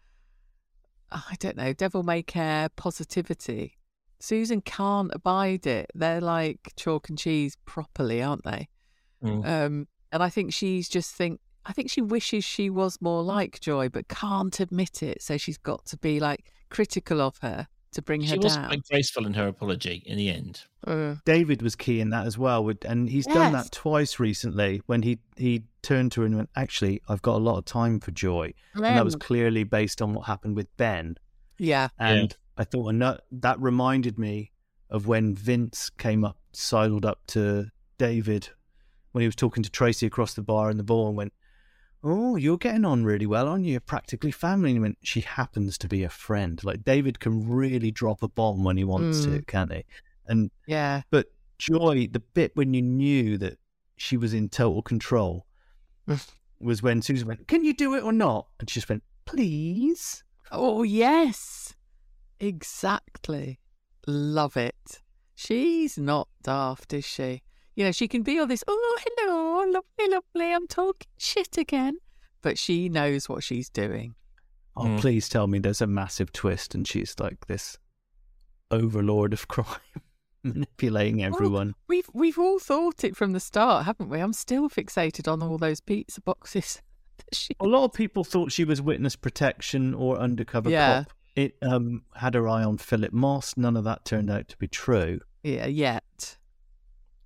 [1.10, 3.78] I don't know devil may care positivity
[4.18, 8.68] Susan can't abide it they're like chalk and cheese properly aren't they
[9.24, 9.46] Mm.
[9.46, 13.61] um and I think she's just think I think she wishes she was more like
[13.61, 15.23] joy but can't admit it.
[15.23, 18.29] So she's got to be like critical of her to bring her.
[18.29, 18.66] she her was down.
[18.68, 20.62] quite graceful in her apology in the end.
[20.87, 25.03] Uh, David was key in that as well, and he's done that twice recently when
[25.03, 28.11] he he turned to her and went, "Actually, I've got a lot of time for
[28.12, 31.16] Joy," and that was clearly based on what happened with Ben.
[31.59, 31.88] yeah.
[31.99, 34.53] And I thought ano- that reminded me
[34.88, 38.51] of when Vince came up, sidled up to David
[39.12, 41.33] when he was talking to Tracy across the bar in the bar and went,
[42.02, 43.72] Oh, you're getting on really well, aren't you?
[43.72, 44.70] You're practically family.
[44.70, 46.62] And he went, She happens to be a friend.
[46.64, 49.46] Like David can really drop a bomb when he wants to, Mm.
[49.46, 49.84] can't he?
[50.26, 51.26] And yeah but
[51.58, 53.58] Joy, the bit when you knew that
[53.96, 55.44] she was in total control
[56.60, 58.46] was when Susan went, Can you do it or not?
[58.58, 60.24] And she just went, Please.
[60.50, 61.74] Oh, yes.
[62.40, 63.60] Exactly.
[64.06, 65.02] Love it.
[65.34, 67.42] She's not daft, is she?
[67.76, 71.98] You know, she can be all this, oh, hello, lovely, lovely, I'm talking shit again.
[72.42, 74.14] But she knows what she's doing.
[74.76, 75.00] Oh, Mm.
[75.00, 77.76] please tell me there's a massive twist and she's like this
[78.70, 79.66] overlord of crime,
[80.42, 81.74] manipulating everyone.
[81.88, 84.20] We've we've all thought it from the start, haven't we?
[84.20, 86.80] I'm still fixated on all those pizza boxes.
[87.18, 91.04] that she- A lot of people thought she was witness protection or undercover Yeah.
[91.04, 91.12] cop.
[91.37, 93.56] It um, had her eye on Philip Moss.
[93.56, 96.37] None of that turned out to be true yeah, yet.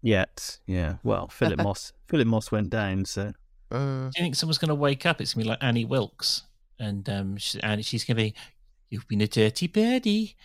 [0.05, 0.59] Yet.
[0.67, 1.93] Yeah, well, Philip Moss.
[2.07, 3.33] Philip Moss went down, so
[3.71, 5.21] Do you think someone's going to wake up?
[5.21, 6.43] It's going to be like Annie Wilkes,
[6.79, 8.35] and um, she, Annie, she's going to be,
[8.91, 10.37] "You've been a dirty birdie,"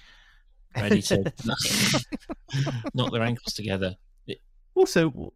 [0.75, 1.17] ready to
[2.93, 3.95] knock their ankles together.
[4.75, 5.33] Also,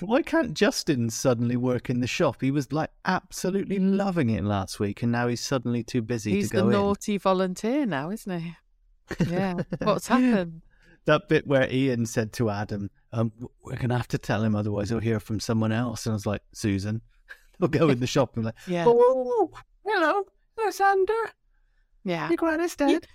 [0.00, 2.40] why can't Justin suddenly work in the shop?
[2.40, 6.50] He was like absolutely loving it last week, and now he's suddenly too busy He's
[6.50, 6.72] to the go in.
[6.72, 8.54] naughty volunteer now, isn't he?
[9.28, 9.54] Yeah.
[9.82, 10.62] What's happened?
[11.06, 14.88] That bit where Ian said to Adam, um, "We're gonna have to tell him, otherwise
[14.88, 17.02] he'll hear from someone else." And I was like, "Susan,
[17.58, 18.84] he'll go in the shop and be like, Yeah.
[18.86, 19.50] oh,
[19.86, 20.22] hello,
[20.56, 21.12] Lysander,
[22.04, 22.28] Yeah.
[22.28, 23.06] your granny's dead."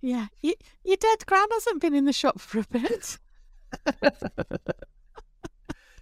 [0.00, 3.18] Yeah, y your dead gran hasn't been in the shop for a bit.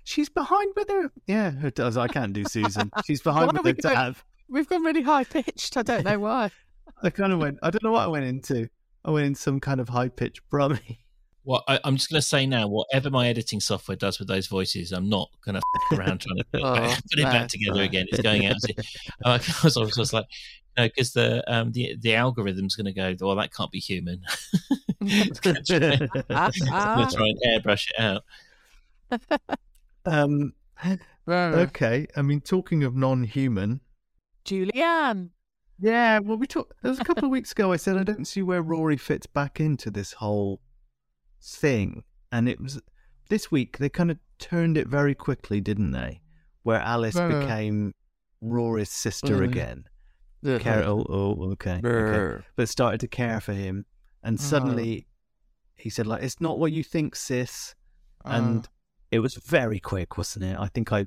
[0.04, 1.10] she's behind with her.
[1.26, 1.96] Yeah, it does.
[1.96, 2.90] I can't do Susan.
[3.06, 4.16] She's behind with her going- dad.
[4.48, 5.76] We've gone really high pitched.
[5.76, 6.50] I don't know why.
[7.02, 7.58] I kind of went.
[7.62, 8.68] I don't know what I went into.
[9.04, 11.00] I went in some kind of high pitched brummy.
[11.46, 14.48] Well, I, I'm just going to say now, whatever my editing software does with those
[14.48, 15.60] voices, I'm not going to
[15.92, 16.74] f- around trying to put, Oh,
[17.10, 17.30] put it no.
[17.30, 18.06] back together again.
[18.10, 18.56] It's going out.
[19.24, 20.26] I was, I was just like,
[20.76, 23.14] no, because the um the the algorithm's going to go.
[23.24, 24.22] Well, that can't be human.
[25.00, 28.24] it's going to try and airbrush it out.
[30.04, 30.52] um.
[31.28, 32.06] Okay.
[32.16, 33.80] I mean, talking of non-human.
[34.44, 35.30] Julianne.
[35.78, 36.18] Yeah.
[36.18, 36.72] Well, we talked.
[36.82, 37.72] It was a couple of weeks ago.
[37.72, 40.60] I said I don't see where Ruairi fits back into this whole
[41.42, 42.80] thing, and it was
[43.28, 43.78] this week.
[43.78, 46.20] They kind of turned it very quickly, didn't they?
[46.62, 47.94] Where Alice became
[48.42, 49.84] Ruairi's sister again.
[50.62, 51.80] Care, oh, oh, okay,
[52.36, 52.44] okay.
[52.56, 53.86] But started to care for him,
[54.22, 55.06] and suddenly
[55.74, 57.74] he said, "Like it's not what you think, sis."
[58.24, 58.68] And
[59.10, 60.56] it was very quick, wasn't it?
[60.58, 61.06] I think I, I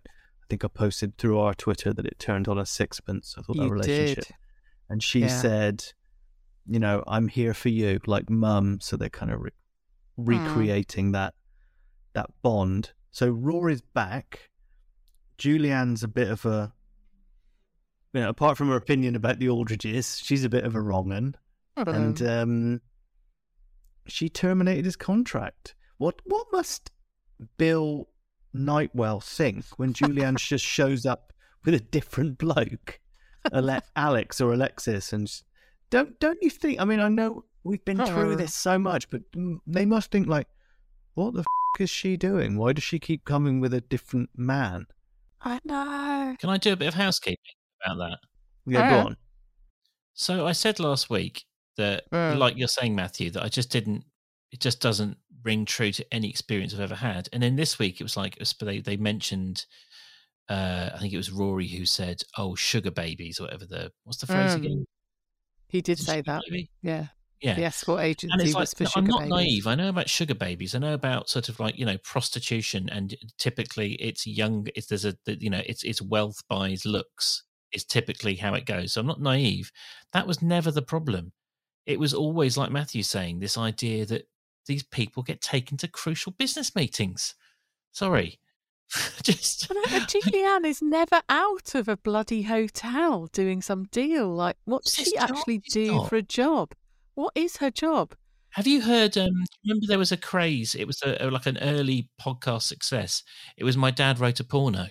[0.50, 3.36] think I posted through our Twitter that it turned on a sixpence.
[3.38, 4.36] I thought that relationship, did.
[4.90, 5.28] and she Yeah.
[5.42, 5.84] said,
[6.66, 9.52] "You know, I'm here for you, like mum." So they're kind of re-
[10.20, 11.34] recreating that
[12.14, 12.92] that bond.
[13.12, 14.50] So Ruairi's back.
[15.38, 16.74] Julianne's a bit of a,
[18.14, 21.12] you know, apart from her opinion about the Aldridges, she's a bit of a wrong
[21.12, 21.36] un
[21.94, 22.82] and um,
[24.08, 25.76] she terminated his contract.
[25.98, 26.92] What what must
[27.58, 28.10] Bill
[28.54, 31.32] Nightwell think when Julianne just shows up
[31.64, 33.00] with a different bloke,
[33.54, 35.14] Ale- Alex or Alexis?
[35.14, 35.44] And s-
[35.90, 36.82] don't don't you think?
[36.82, 40.28] I mean, I know we've been through this so much, but mm, they must think
[40.28, 40.48] like,
[41.14, 42.58] what the f- is she doing?
[42.58, 44.86] Why does she keep coming with a different man?
[45.42, 46.36] I know.
[46.40, 47.38] Can I do a bit of housekeeping
[47.86, 48.18] about that?
[48.66, 48.90] Yeah, Yeah.
[48.90, 49.18] go on.
[50.14, 51.46] So I said last week
[51.78, 52.38] that, Mm.
[52.38, 54.04] like you're saying, Matthew, that I just didn't.
[54.52, 57.30] It just doesn't ring true to any experience I've ever had.
[57.32, 59.66] And then this week, it was like they they mentioned.
[60.50, 64.18] Uh, I think it was Ruairi who said, "Oh, sugar babies," or whatever the what's
[64.20, 64.58] the phrase Mm.
[64.58, 64.86] again?
[65.68, 66.42] He did say sugar that.
[66.50, 66.72] baby?
[66.82, 67.08] Yeah.
[67.42, 69.30] Yeah, The escort agency and it's like no, I'm not babies.
[69.30, 69.68] naive.
[69.68, 70.76] I know about sugar babies.
[70.76, 74.68] I know about sort of like you know prostitution, and typically it's young.
[74.76, 78.94] It's there's a you know it's it's wealth buys looks is typically how it goes.
[78.94, 79.72] So I'm not naive.
[80.12, 81.32] That was never the problem.
[81.86, 84.28] It was always like Matthew saying this idea that
[84.66, 87.36] these people get taken to crucial business meetings.
[87.92, 88.40] Sorry,
[89.24, 94.28] just no, Julianne is never out of a bloody hotel doing some deal.
[94.34, 96.10] Like, what does she actually do not.
[96.10, 96.74] for a job?
[97.16, 98.16] What is her job?
[98.52, 99.18] Have you heard?
[99.18, 100.74] Um, remember there was a craze.
[100.76, 103.24] It was a, a- like an early podcast success.
[103.58, 104.88] It was my dad wrote a porno.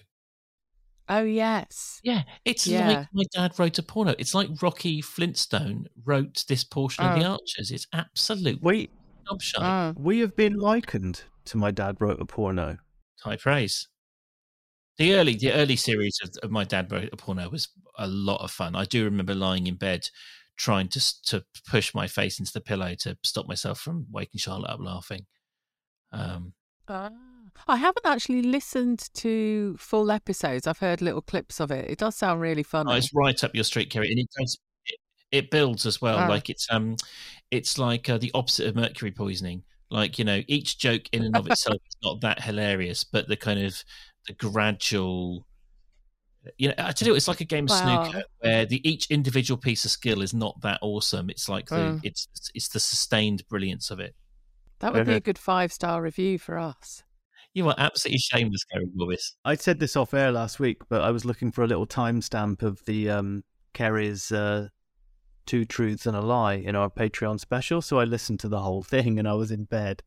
[1.09, 2.01] Oh, yes.
[2.05, 2.87] Yeah, it's Yeah.
[2.89, 4.15] like my dad wrote a porno.
[4.19, 7.33] It's like Rocky Flintstone wrote this portion of The Oh.
[7.33, 7.71] Archers.
[7.71, 8.91] It's absolute We
[9.29, 9.57] gobshite.
[9.61, 9.95] Oh.
[9.99, 12.77] we have been likened to my dad wrote a porno.
[13.23, 13.89] High praise.
[14.99, 18.43] The early, the early series of, of my dad wrote a porno was a lot
[18.43, 18.77] of fun.
[18.77, 20.09] I do remember lying in bed
[20.59, 24.71] trying to to push my face into the pillow to stop myself from waking Charlotte
[24.71, 25.25] up laughing.
[26.13, 26.53] Um,
[26.89, 27.11] Ah.
[27.67, 30.67] I haven't actually listened to full episodes.
[30.67, 31.91] I've heard little clips of it.
[31.91, 32.93] It does sound really funny.
[32.93, 34.59] Oh, it's right up your street, Keri, and it does.
[34.87, 34.99] It,
[35.33, 36.19] it builds as well.
[36.19, 36.29] Ah.
[36.29, 36.97] Like it's um,
[37.51, 39.65] it's like uh, the opposite of mercury poisoning.
[39.91, 43.37] Like you know, each joke in and of itself is not that hilarious, but the
[43.37, 43.83] kind of
[44.27, 45.47] the gradual.
[46.57, 48.03] You know, I tell you, it's like a game of Wow.
[48.05, 51.29] snooker where the each individual piece of skill is not that awesome.
[51.31, 52.01] It's like the Mm.
[52.03, 54.15] it's it's the sustained brilliance of it.
[54.81, 57.03] that would be a good five star review for us.
[57.55, 59.33] You are absolutely shameless, Keri Borbis.
[59.45, 62.63] I said this off air last week, but I was looking for a little timestamp
[62.63, 63.43] of the um,
[63.75, 64.69] Keri's uh,
[65.47, 67.81] Two Truths and a Lie in our Patreon special.
[67.83, 70.03] So I listened to the whole thing and I was in bed.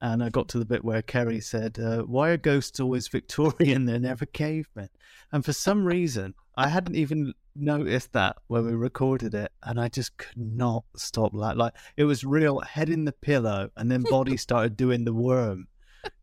[0.00, 3.84] And I got to the bit where Keri said, uh, Why are ghosts always Victorian?
[3.84, 4.90] They're never cavemen.
[5.32, 9.50] And for some reason, I hadn't even noticed that when we recorded it.
[9.64, 11.58] And I just could not stop laughing.
[11.58, 15.66] Like, it was real head in the pillow, and then body started doing the worm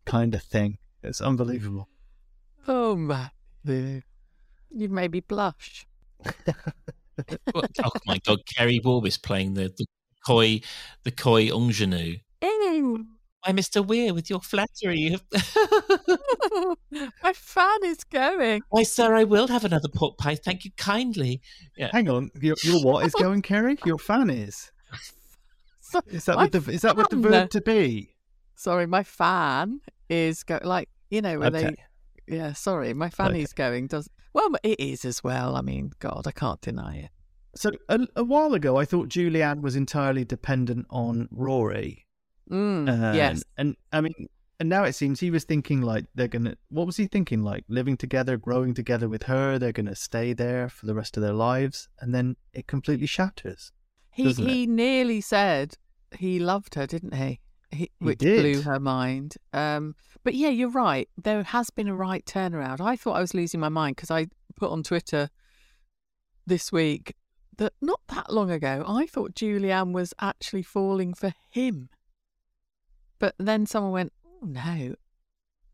[0.06, 0.78] kind of thing.
[1.04, 1.90] It's unbelievable.
[2.68, 3.32] Oh, man.
[4.72, 5.86] You've made me blush.
[7.54, 9.86] What- oh my God, Keri Borbis playing the, the
[10.28, 10.60] coy,
[11.04, 12.18] the coy ingenue.
[12.42, 13.06] Ew.
[13.46, 13.86] Why, Mr.
[13.86, 15.18] Weir, with your flattery.
[17.24, 18.62] My fan is going.
[18.70, 20.36] Why, sir, I will have another pork pie.
[20.36, 21.42] Thank you kindly.
[21.78, 21.90] Yeah.
[21.92, 23.78] Hang on, your, your what is going, Keri?
[23.86, 24.72] Your fan is.
[25.82, 28.16] So- Is that my with the is that with the verb to be?
[28.56, 31.76] Sorry, my fan is go like you know when Okay.
[32.28, 32.36] they.
[32.38, 33.88] Yeah, sorry, my fanny's going.
[33.88, 35.56] Does well, it is as well.
[35.56, 37.10] I mean, God, I can't deny it.
[37.56, 42.00] So a, a while ago, I thought Julianne was entirely dependent on Ruairi.
[42.50, 44.14] Mm, And, yes, and I mean,
[44.60, 46.56] and now it seems he was thinking like they're gonna.
[46.70, 47.44] What was he thinking?
[47.44, 49.60] Like living together, growing together with her.
[49.60, 53.72] They're gonna stay there for the rest of their lives, and then it completely shatters.
[54.12, 54.38] He it?
[54.38, 55.78] he nearly said
[56.18, 57.42] he loved her, didn't he?
[57.72, 58.42] he He which did.
[58.42, 59.36] blew her mind.
[59.52, 61.10] Um, but yeah, you're right.
[61.22, 62.80] There has been a right turnaround.
[62.80, 65.30] I thought I was losing my mind because I put on Twitter
[66.48, 67.16] this week
[67.58, 71.90] that not that long ago I thought Julianne was actually falling for him.
[73.26, 74.94] But then someone went, oh, no,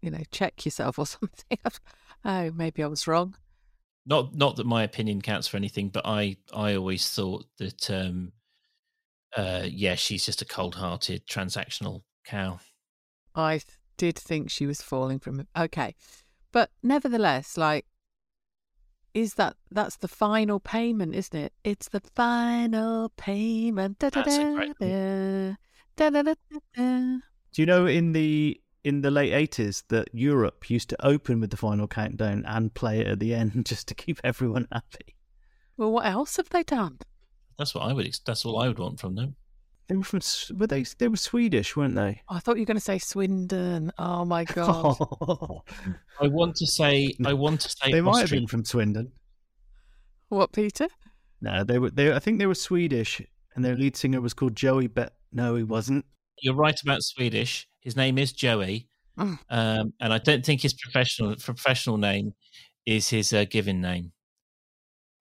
[0.01, 1.57] you know, check yourself or something.
[2.23, 3.35] oh, maybe I was wrong.
[4.05, 8.31] Not not that my opinion counts for anything, but I I always thought that um
[9.35, 12.61] uh yeah, she's just a cold-hearted transactional cow.
[13.35, 13.65] I th-
[13.97, 15.45] did think she was falling from.
[15.53, 15.93] Okay.
[16.53, 17.85] But nevertheless, like,
[19.13, 21.51] is that that's the final payment, isn't it?
[21.65, 23.99] It's the final payment.
[23.99, 25.55] That's a great Da-da-da-da.
[25.97, 27.17] Da-da-da-da-da.
[27.53, 31.51] Do you know in the in the late eighties that Europe used to open with
[31.51, 35.15] the final countdown and play it at the end just to keep everyone happy?
[35.77, 36.99] Well, what else have they done?
[37.57, 38.09] That's what I would.
[38.25, 39.35] That's all I would want from them.
[39.87, 40.21] They were from
[40.57, 42.21] were they they were Swedish, weren't they?
[42.29, 43.91] I thought you were going to say Swindon.
[43.97, 44.95] Oh my god!
[46.21, 47.13] I want to say.
[47.25, 47.91] I want to say.
[47.91, 49.11] they might have been from Swindon.
[50.29, 50.87] what, Peter?
[51.41, 51.89] No, they were.
[51.89, 53.21] They I think they were Swedish,
[53.53, 54.87] and their lead singer was called Joey.
[54.87, 56.05] Bet no, he wasn't.
[56.41, 57.67] You're right about Swedish.
[57.79, 59.37] His name is Joey, Mm.
[59.49, 62.33] um, and I don't think his professional professional name
[62.85, 64.13] is his uh, given name.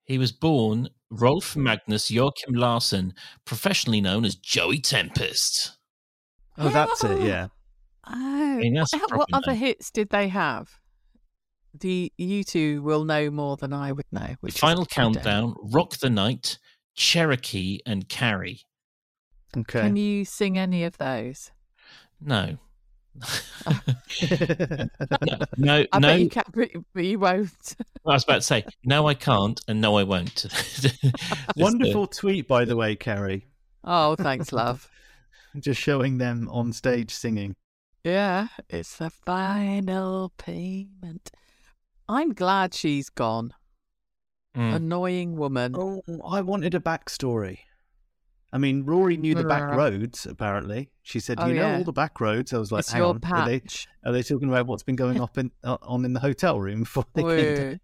[0.05, 5.77] He was born Rolf Magnus Joachim Larsson, professionally known as Joey Tempest.
[6.57, 7.23] Oh, that's it.
[7.23, 7.49] Yeah.
[8.13, 10.69] Oh, mean, what, a what other hits did they have?
[11.79, 14.35] The you two will know more than I would know.
[14.41, 16.59] Which Final I countdown: Rock the Night,
[16.97, 18.63] Cherokee, and Carrie.
[19.57, 19.81] Okay.
[19.81, 21.51] Can you sing any of those?
[22.21, 22.59] No.
[25.57, 26.09] no, I no.
[26.09, 27.77] bet you can, but, but you won't.
[28.07, 30.35] I was about to say, no, I can't, and no, I won't.
[30.35, 31.09] Just, uh,
[31.57, 33.47] Wonderful tweet, by the way, Keri.
[33.85, 34.89] Oh, thanks, love.
[35.59, 37.57] Just showing them on stage singing.
[38.05, 41.31] Yeah, it's the final payment.
[42.09, 43.53] I'm glad she's gone.
[44.57, 44.75] mm.
[44.75, 45.75] Annoying woman.
[45.77, 47.59] Oh, I wanted a backstory.
[48.53, 50.27] I mean, Ruairi knew the back roads.
[50.27, 51.77] Apparently, she said, Oh, "You know yeah.
[51.79, 53.63] all the back roads." I was like, it's "Hang your on, are they,
[54.05, 56.81] are they talking about what's been going up in, uh, on in the hotel room
[56.81, 57.81] before they came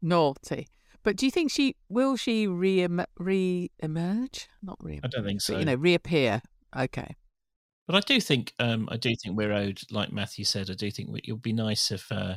[0.00, 0.68] Naughty.
[1.02, 2.86] But do you think she will she re
[3.18, 4.48] re emerge?
[4.62, 5.54] Not re I don't think so.
[5.54, 6.42] but, you know, reappear.
[6.76, 7.16] Okay.
[7.86, 10.68] But I do think, um, I do think we're owed, like Matthew said.
[10.70, 12.10] I do think it would be nice if.
[12.12, 12.34] Uh,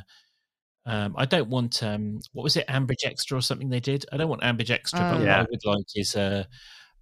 [0.84, 4.04] um, I don't want um, what was it, Ambridge Extra or something they did.
[4.12, 5.20] I don't want Ambridge Extra, but Oh.
[5.20, 6.44] what I would like is, uh,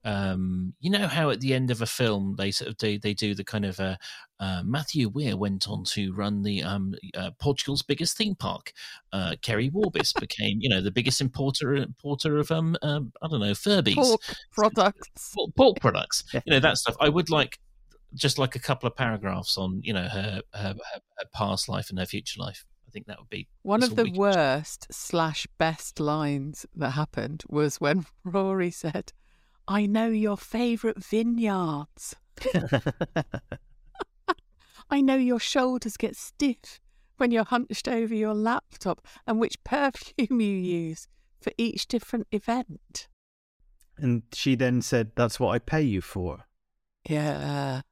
[0.05, 3.13] um, you know how at the end of a film they sort of do they
[3.13, 3.97] do the kind of uh,
[4.39, 8.73] uh, Matthew Weir went on to run the um, uh, Portugal's biggest theme park.
[9.13, 13.41] Uh, Keri Warbis became, you know, the biggest importer importer of um, um I don't
[13.41, 13.95] know Furbies.
[13.95, 14.21] Pork
[14.53, 15.35] products.
[15.35, 16.97] pork, pork products, you know that stuff.
[17.01, 17.59] I would like
[18.15, 21.91] just like a couple of paragraphs on you know her her, her, her past life
[21.91, 22.65] and her future life.
[22.89, 27.81] I think that would be One of the worst slash best lines that happened was
[27.81, 29.13] when Ruairi said,
[29.69, 32.17] I know your favourite vineyards.
[34.91, 36.81] I know your shoulders get stiff
[37.17, 41.07] when you're hunched over your laptop and which perfume you use
[41.41, 43.09] for each different event.
[43.99, 46.47] and she then said, "That's what I pay you for."
[47.09, 47.83] Yeah.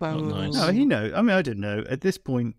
[0.00, 0.54] Not nice.
[0.54, 1.12] No, he know.
[1.14, 1.84] I mean, I don't know.
[1.90, 2.54] At this point,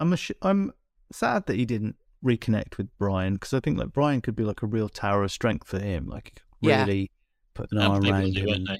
[0.00, 0.72] I'm ass- I'm
[1.12, 4.62] sad that he didn't reconnect with Brian because I think like Brian could be like
[4.62, 6.06] a real tower of strength for him.
[6.06, 6.80] Like Yeah.
[6.84, 7.10] really
[7.54, 8.66] put an arm around do, him.
[8.68, 8.78] and-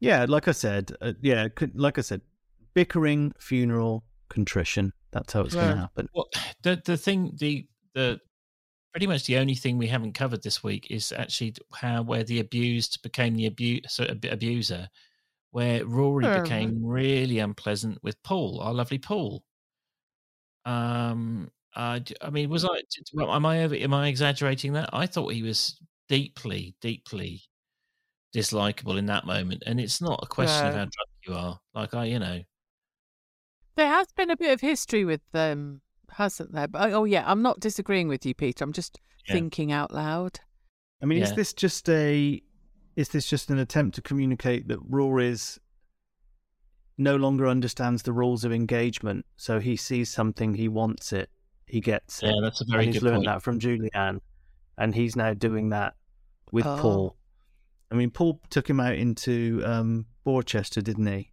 [0.00, 2.20] Yeah, like I said, uh, yeah, like I said,
[2.74, 4.92] bickering, funeral, contrition.
[5.12, 6.08] That's how it's going to happen.
[6.14, 6.28] Well,
[6.62, 8.20] the the thing the the
[8.92, 12.40] pretty much the only thing we haven't covered this week is actually how where the
[12.40, 14.88] abused became the abu- so, ab- abuser,
[15.52, 16.42] where Ruairi Oh.
[16.42, 19.42] became really unpleasant with Paul, our lovely Paul.
[20.64, 22.80] Um, i mean, was I?
[23.12, 23.74] well, Am I over?
[23.74, 24.90] Am I exaggerating that?
[24.92, 25.78] I thought he was
[26.08, 27.40] deeply, deeply
[28.34, 31.58] dislikable in that moment, and it's not a question of how drunk you are.
[31.74, 32.42] Like I, you know,
[33.76, 35.80] There has been a bit of history with um, them,
[36.10, 36.68] hasn't there?
[36.68, 38.64] But, oh, yeah, I'm not disagreeing with you, Peter.
[38.64, 39.34] I'm just Yeah.
[39.34, 40.40] thinking out loud.
[41.02, 42.42] I mean, is this just a
[42.94, 45.60] is this just an attempt to communicate that Ruairi's
[46.96, 49.26] no longer understands the rules of engagement?
[49.36, 51.28] So he sees something, he wants it,
[51.66, 52.28] he gets it.
[52.28, 53.26] yeah, that's a very and he's good learned point.
[53.26, 54.20] that from Julianne,
[54.78, 55.94] and he's now doing that
[56.52, 56.76] with Oh.
[56.78, 57.16] Paul.
[57.90, 61.32] I mean, Paul took him out into um, Borchester, didn't he?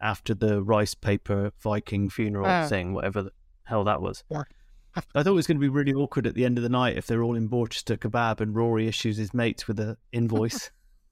[0.00, 2.68] after the rice paper Viking funeral Oh.
[2.68, 3.30] thing, whatever the
[3.62, 4.22] hell that was.
[4.28, 4.42] Yeah.
[4.96, 6.98] I thought it was going to be really awkward at the end of the night
[6.98, 10.70] if they're all in Borchester kebab and Ruairi issues his mates with an invoice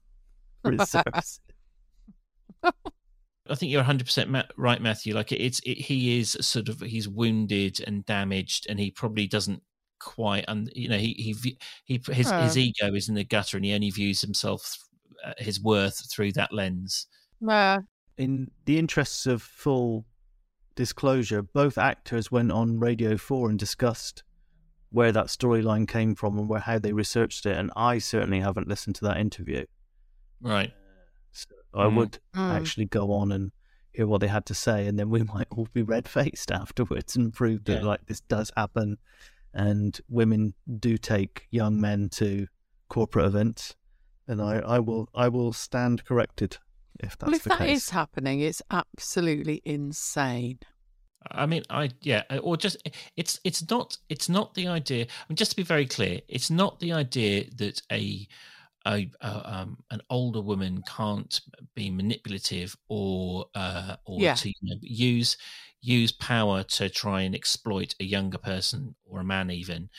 [0.63, 1.39] for his service.
[2.63, 5.13] I think you're 100% ma- right, Matthew.
[5.15, 9.63] Like it's it, he is sort of he's wounded and damaged, and he probably doesn't
[10.03, 10.45] quite.
[10.47, 12.41] And you know, he he he his Oh.
[12.41, 14.77] his ego is in the gutter, and he only views himself
[15.25, 17.07] uh, his worth through that lens.
[17.41, 17.79] Nah.
[18.17, 20.05] In the interests of full
[20.75, 24.23] disclosure, both actors went on Radio 4 and discussed
[24.91, 28.67] where that storyline came from and where how they researched it, and I certainly haven't
[28.67, 29.65] listened to that interview.
[30.41, 30.71] Right.
[31.31, 31.95] So I Mm.
[31.95, 32.51] would Mm.
[32.51, 33.51] actually go on and
[33.91, 37.15] hear what they had to say, and then we might all be red faced afterwards
[37.15, 37.87] and prove that Yeah.
[37.87, 38.97] like this does happen,
[39.53, 42.47] and women do take young men to
[42.89, 43.75] corporate events,
[44.27, 46.57] and I, I will I will stand corrected
[46.99, 47.77] if that's well, if the that case.
[47.77, 50.59] is happening, it's absolutely insane.
[51.31, 52.77] I mean, I yeah, or just
[53.15, 55.03] it's it's not it's not the idea.
[55.05, 58.27] I mean, just to be very clear, it's not the idea that a
[58.85, 61.39] a, a um, an older woman can't
[61.75, 64.35] be manipulative or uh, or Yeah.
[64.35, 65.37] to you know, use
[65.83, 69.89] use power to try and exploit a younger person or a man even.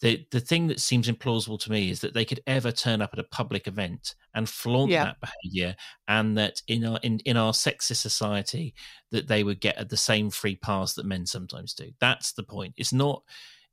[0.00, 3.10] The the thing that seems implausible to me is that they could ever turn up
[3.12, 5.04] at a public event and flaunt Yeah.
[5.04, 5.74] that behavior,
[6.06, 8.74] and that in our in, in our sexist society
[9.10, 11.90] that they would get the same free pass that men sometimes do.
[11.98, 12.74] That's the point.
[12.76, 13.22] It's not.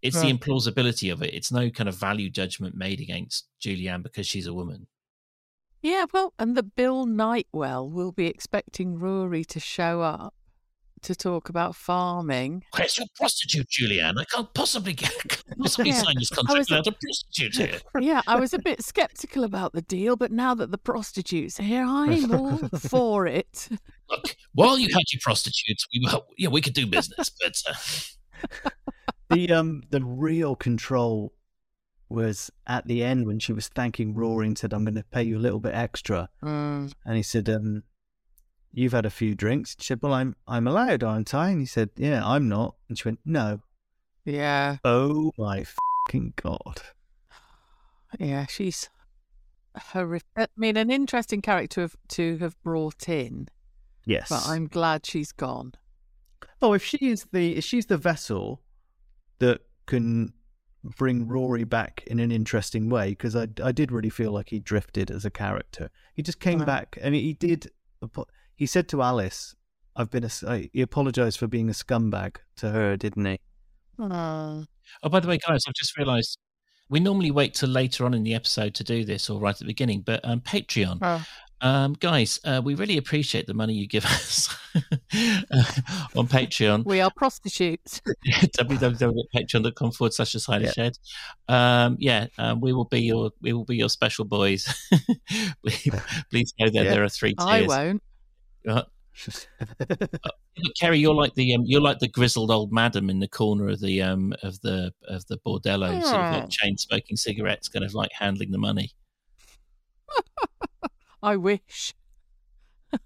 [0.01, 1.33] It's the implausibility of it.
[1.33, 4.87] It's no kind of value judgment made against Julianne because she's a woman.
[5.81, 10.33] Yeah, well, and the Bill Nightwell will be expecting Ruairi to show up
[11.03, 12.63] to talk about farming.
[12.71, 14.19] Chris, you're a prostitute, Julianne.
[14.19, 16.01] I can't possibly get can't possibly Yeah.
[16.01, 17.79] sign this I contract was- without a prostitute here.
[17.99, 21.85] Yeah, I was a bit skeptical about the deal, but now that the prostitute's here,
[21.85, 23.69] I'm all for it.
[24.09, 28.69] Look, while you had your prostitutes, we were, yeah, we could do business, but uh,
[29.29, 31.33] the um the real control
[32.09, 35.23] was at the end when she was thanking Ruairi and said, "I'm going to pay
[35.23, 36.91] you a little bit extra," Mm.
[37.05, 37.83] and he said, um.
[38.75, 39.75] You've had a few drinks.
[39.79, 42.97] She said, "Well, I'm I'm allowed, aren't I?" And he said, "Yeah, I'm not." And
[42.97, 43.61] she went, "No."
[44.25, 45.63] Yeah, Oh my
[46.07, 46.81] fucking god!
[48.19, 48.89] yeah, she's
[49.75, 50.27] horrific.
[50.37, 53.47] I mean, an interesting character to have brought in,
[54.05, 55.73] Yes, but I'm glad she's gone.
[56.61, 58.61] Oh, if she is the if she's the vessel
[59.39, 60.33] that can
[60.97, 64.59] bring Ruairi back in an interesting way, because I I did really feel like he
[64.59, 65.89] drifted as a character.
[66.13, 66.65] He just came Wow.
[66.65, 67.69] back and he did.
[68.53, 69.55] Apo- He said to Alice,
[69.95, 73.39] "I've been a." He apologized for being a scumbag to her, didn't he?
[73.99, 74.65] Mm.
[75.03, 76.37] Oh, by the way, guys, I've just realised
[76.89, 79.59] we normally wait till later on in the episode to do this, or right at
[79.59, 80.01] the beginning.
[80.01, 81.25] But um, Patreon, Oh.
[81.61, 85.63] um, guys, uh, we really appreciate the money you give us uh,
[86.15, 86.85] on Patreon.
[86.85, 88.01] We are prostitutes.
[88.27, 90.71] www.patreon.com forward slash the silent Yeah.
[90.71, 90.97] shed.
[91.47, 94.65] Um, yeah, um, we will be your we will be your special boys.
[95.63, 95.89] please,
[96.29, 96.83] please know that Yeah.
[96.91, 97.47] there are three tiers.
[97.49, 98.03] I won't.
[98.67, 98.83] Uh,
[100.79, 103.79] Keri, you're like the um, you're like the grizzled old madam in the corner of
[103.79, 107.93] the um of the of the bordello, sort of like chain smoking cigarettes, kind of
[107.93, 108.91] like handling the money.
[111.23, 111.93] I wish.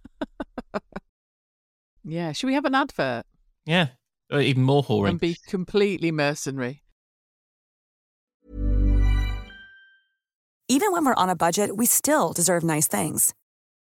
[2.03, 3.25] yeah, should we have an advert
[3.65, 3.87] Yeah,
[4.31, 5.09] or even more whoring.
[5.09, 6.83] and be completely mercenary?
[10.69, 13.33] Even when we're on a budget, we still deserve nice things.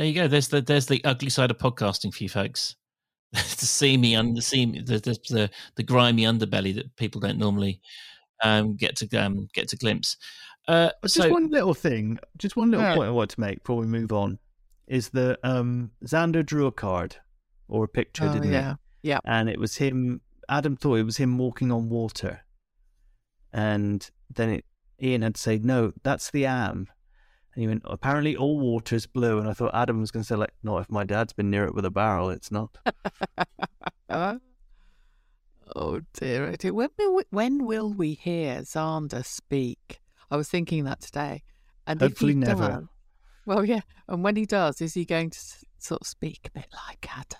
[0.00, 0.28] There you go.
[0.28, 2.74] There's the there's the ugly side of podcasting for you folks.
[3.34, 7.36] to see me under see me, the, the the the grimy underbelly that people don't
[7.36, 7.82] normally
[8.42, 10.16] um, get to um, get to glimpse.
[10.66, 12.94] Uh, But so just one little thing, just one little Yeah.
[12.94, 14.38] point I want to make before we move on
[14.86, 17.16] is that um, Xander drew a card
[17.68, 18.76] or a picture, Oh, didn't yeah.
[19.02, 19.10] he?
[19.10, 19.18] Yeah.
[19.26, 20.22] And it was him.
[20.48, 22.40] Adam thought it was him walking on water,
[23.52, 24.64] and then it,
[25.02, 26.86] Ian had to say, "No, that's the am."
[27.54, 30.36] And he went, "Apparently, all water's blue." And I thought Adam was going to say,
[30.36, 32.76] "Like, not if my dad's been near it with a barrel, it's not."
[35.76, 36.74] Oh dear, oh dear.
[36.74, 40.00] When will we, when will we hear Xander speak?
[40.30, 41.42] I was thinking that today.
[41.86, 42.68] And Hopefully never.
[42.68, 42.84] does-
[43.46, 43.80] well, yeah.
[44.08, 45.38] And when he does, is he going to
[45.78, 47.38] sort of speak a bit like Adam.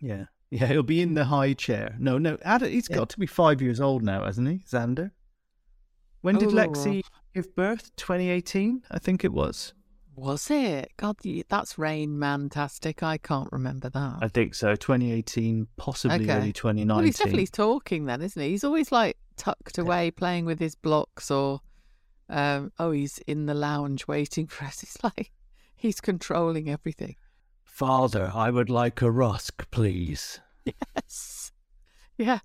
[0.00, 0.24] Yeah.
[0.50, 1.94] Yeah, he'll be in the high chair.
[1.98, 2.96] No, no, Adam, he's Yeah.
[2.96, 5.10] got to be five years old now, hasn't he, Xander?
[6.22, 6.52] When did Oh.
[6.52, 7.02] Lexi
[7.42, 7.94] give birth?
[7.96, 9.72] 2018, I think it was.
[10.16, 10.90] Was it?
[10.96, 11.16] God,
[11.48, 13.04] that's rain mantastic.
[13.04, 14.18] I can't remember that.
[14.20, 14.74] I think so.
[14.74, 16.32] 2018, possibly Okay.
[16.32, 16.88] early 2019.
[16.96, 18.50] Well, he's definitely talking then, isn't he?
[18.50, 21.60] He's always like tucked away playing with his blocks or,
[22.28, 24.82] um, oh, he's in the lounge waiting for us.
[24.82, 25.30] It's like
[25.76, 27.14] he's controlling everything.
[27.62, 30.40] Father, I would like a rusk, please.
[30.96, 31.52] Yes.
[32.18, 32.40] Yeah.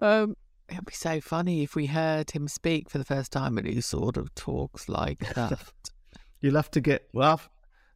[0.00, 0.36] Um,
[0.68, 3.80] it'd be so funny if we heard him speak for the first time and he
[3.80, 5.58] sort of talks like that.
[6.40, 7.40] You'll have to get, well,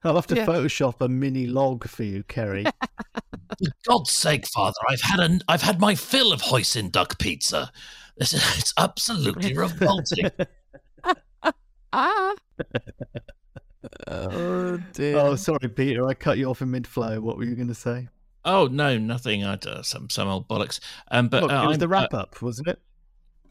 [0.05, 0.47] I'll have to Yeah.
[0.47, 2.65] Photoshop a mini log for you, Keri.
[3.59, 7.73] For God's sake, Father, I've had an I've had my fill of hoisin duck pizza.
[8.19, 10.31] This is, it's absolutely revolting.
[11.93, 12.35] ah.
[14.07, 15.17] oh dear.
[15.19, 16.07] oh, sorry, Peter.
[16.07, 17.21] I cut you off in mid flow.
[17.21, 18.09] What were you going to say?
[18.49, 19.45] Oh no, nothing.
[19.45, 20.81] I uh, some some old bollocks.
[21.11, 22.81] Um, but Look, uh, it was I'm- the wrap up, wasn't it?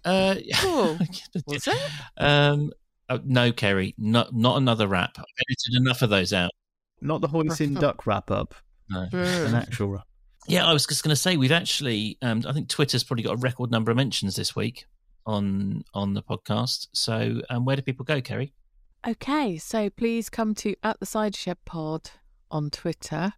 [0.03, 0.97] Uh, Oh,
[1.47, 1.77] was it?
[2.17, 2.71] Um,
[3.09, 5.11] oh, no, Keri, not not another wrap.
[5.17, 6.51] I've edited enough of those out.
[7.01, 8.55] Not the hoisin duck wrap up,
[8.89, 9.07] No.
[9.13, 10.07] an actual wrap.
[10.47, 12.17] Yeah, I was just going to say we've actually.
[12.21, 14.85] Um, I think Twitter's probably got a record number of mentions this week
[15.25, 16.87] on on the podcast.
[16.93, 18.53] So, um, where do people go, Keri?
[19.07, 22.09] Okay, so please come to at the Cider Shed Pod
[22.49, 23.33] on Twitter.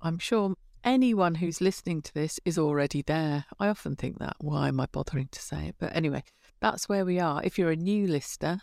[0.00, 3.44] I'm sure anyone who's listening to this is already there.
[3.58, 4.36] I often think that.
[4.40, 5.76] Why am I bothering to say it?
[5.78, 6.22] But anyway,
[6.60, 7.42] that's where we are.
[7.42, 8.60] If you're a new listener,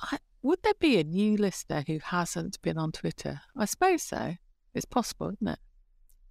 [0.00, 3.40] I, would there be a new listener who hasn't been on Twitter?
[3.56, 4.34] I suppose so.
[4.74, 5.58] It's possible, isn't it?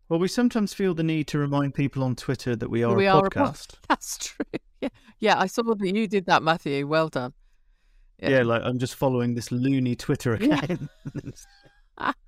[0.09, 3.07] Well, we sometimes feel the need to remind people on Twitter that we are we
[3.07, 3.73] a are a podcast.
[3.89, 4.45] That's true.
[4.79, 5.39] Yeah, yeah.
[5.39, 6.87] I saw that you did that, Matthew.
[6.87, 7.33] Well done.
[8.19, 8.43] yeah.
[8.43, 10.61] like I'm just following this loony Twitter Yeah.
[10.63, 10.89] account.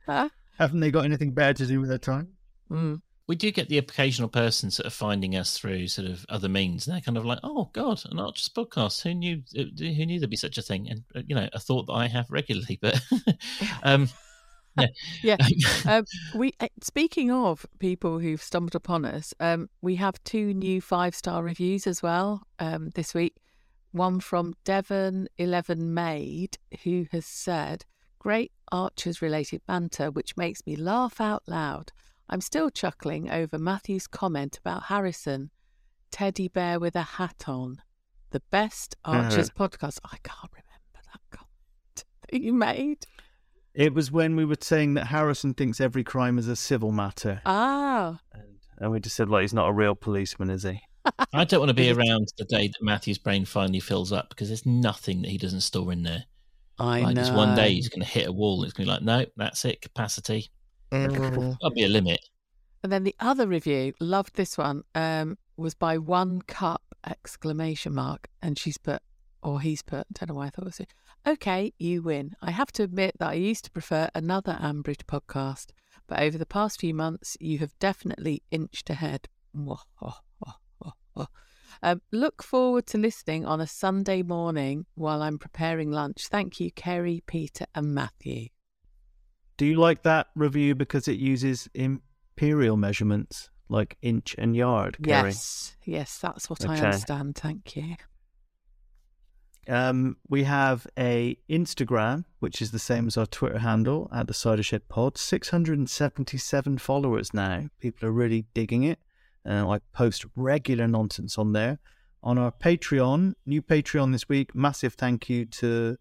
[0.58, 2.34] Haven't they got anything better to do with their time?
[2.72, 3.02] Mm.
[3.28, 6.88] We do get the occasional person sort of finding us through sort of other means,
[6.88, 9.04] and they're kind of like, "Oh God, an just podcast?
[9.04, 9.44] Who knew?
[9.56, 11.94] uh, Who knew there'd be such a thing?" And uh, you know, a thought that
[11.94, 12.80] I have regularly.
[12.82, 13.00] But
[13.84, 14.10] um,
[14.78, 14.88] yeah,
[15.24, 15.38] Yeah.
[15.88, 20.82] um, we uh, speaking of people who've stumbled upon us, um, we have two new
[20.82, 23.36] five star reviews as well um, this week.
[23.92, 27.86] One from Devon Eleven Maid, who has said,
[28.20, 31.92] "Great Archers related banter, which makes me laugh out loud.
[32.30, 35.50] I'm still chuckling over Matthew's comment about Harrison,
[36.12, 37.82] teddy bear with a hat on,
[38.30, 39.98] the best Archers podcast.
[40.06, 43.08] I can't remember that comment that you made.
[43.74, 47.42] It was when we were saying that Harrison thinks every crime is a civil matter,
[47.48, 48.44] Ah, and,
[48.78, 50.82] and we just said, like, he's not a real policeman, is he?
[51.34, 54.50] I don't want to be around the day that Matthew's brain finally fills up because
[54.50, 56.26] there's nothing that he doesn't store in there.
[56.78, 57.22] I like know.
[57.22, 59.04] just one day he's going to hit a wall and it's going to be like,
[59.04, 60.52] no, that's it, capacity.
[60.92, 61.58] Mm.
[61.60, 62.20] There'll be a limit.
[62.84, 68.30] And then the other review, loved this one, um, was by one cup exclamation mark,
[68.42, 69.02] and she's put,
[69.44, 70.82] or he's put, I don't know why I thought it was.
[71.28, 72.36] Okay, you win.
[72.42, 75.68] I have to admit that I used to prefer another Ambridge podcast,
[76.08, 79.28] but over the past few months, you have definitely inched ahead.
[81.82, 86.28] Um, look forward to listening on a Sunday morning while I'm preparing lunch.
[86.28, 88.50] Thank you, Keri, Peter, and Matthew.
[89.60, 95.28] Do you like that review because it uses imperial measurements like inch and yard, Keri?
[95.28, 97.36] Yes, yes, that's what I understand.
[97.36, 97.98] Thank you.
[99.68, 104.34] Um, we have a Instagram, which is the same as our Twitter handle at the
[104.34, 105.18] Cider Shed Pod.
[105.18, 107.66] Six hundred and seventy-seven followers now.
[107.82, 109.00] People are really digging it.
[109.46, 111.80] Uh, I post regular nonsense on there.
[112.24, 114.56] On our Patreon, new Patreon this week.
[114.56, 115.98] Massive thank you to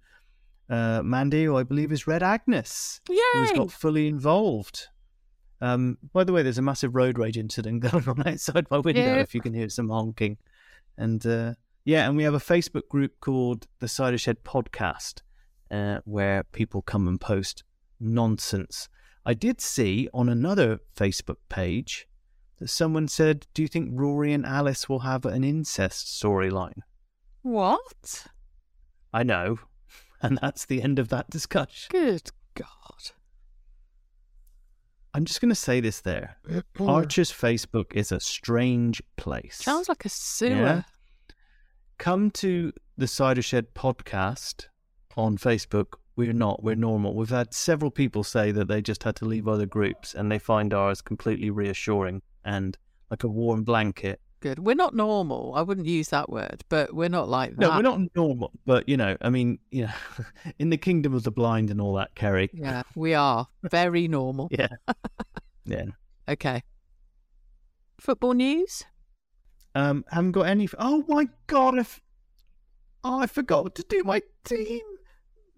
[0.71, 3.57] uh, Mandy, who I believe is Red Agnes, who's Yay!
[3.57, 4.89] got fully involved.
[5.61, 9.01] Um, by the way, there's a massive road rage incident going on outside my window.
[9.01, 9.17] Yeah.
[9.17, 10.37] If you can hear some honking,
[10.97, 11.55] and uh,
[11.85, 15.23] yeah, and we have a Facebook group called the Cider Shed Podcast,
[15.71, 17.65] uh, where people come and post
[17.99, 18.89] nonsense.
[19.25, 22.07] I did see on another Facebook page
[22.59, 26.83] that someone said, "Do you think Ruairi and Alice will have an incest storyline?"
[27.43, 28.27] What?
[29.13, 29.59] I know,
[30.23, 31.89] and that's the end of that discussion.
[31.91, 32.67] Good God.
[35.15, 36.37] I'm just going to say this there.
[36.81, 39.57] Archer's Facebook is a strange place.
[39.57, 40.51] Sounds like a sewer.
[40.51, 40.83] Yeah.
[41.99, 44.67] Come to the Cider Shed podcast
[45.17, 45.95] on Facebook.
[46.15, 46.63] We're not.
[46.63, 47.15] We're normal.
[47.15, 50.39] We've had several people say that they just had to leave other groups and they
[50.39, 52.77] find ours completely reassuring and
[53.11, 54.21] like a warm blanket.
[54.41, 54.61] Good.
[54.61, 55.53] We're not normal.
[55.57, 57.61] I wouldn't use that word, but we're not like that.
[57.61, 59.93] No, we're not normal, but you know, I mean, you know,
[60.59, 62.49] in the kingdom of the blind and all that, Keri.
[62.53, 64.49] Yeah, we are very normal.
[64.59, 64.69] Yeah.
[65.65, 65.85] yeah.
[66.29, 66.63] Okay.
[68.01, 68.85] Football news?
[69.75, 70.69] Um, haven't got any.
[70.79, 71.79] Oh my god!
[71.79, 72.01] If
[73.05, 74.81] oh, I forgot to do my team.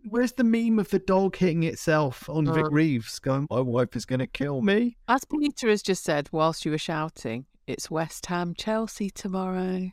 [0.08, 2.70] Where's the meme of the dog hitting itself on Vic Uh.
[2.70, 4.96] Reeves, going, "My wife is going to kill me"?
[5.08, 9.90] As Peter has just said whilst you were shouting, it's West Ham Chelsea tomorrow.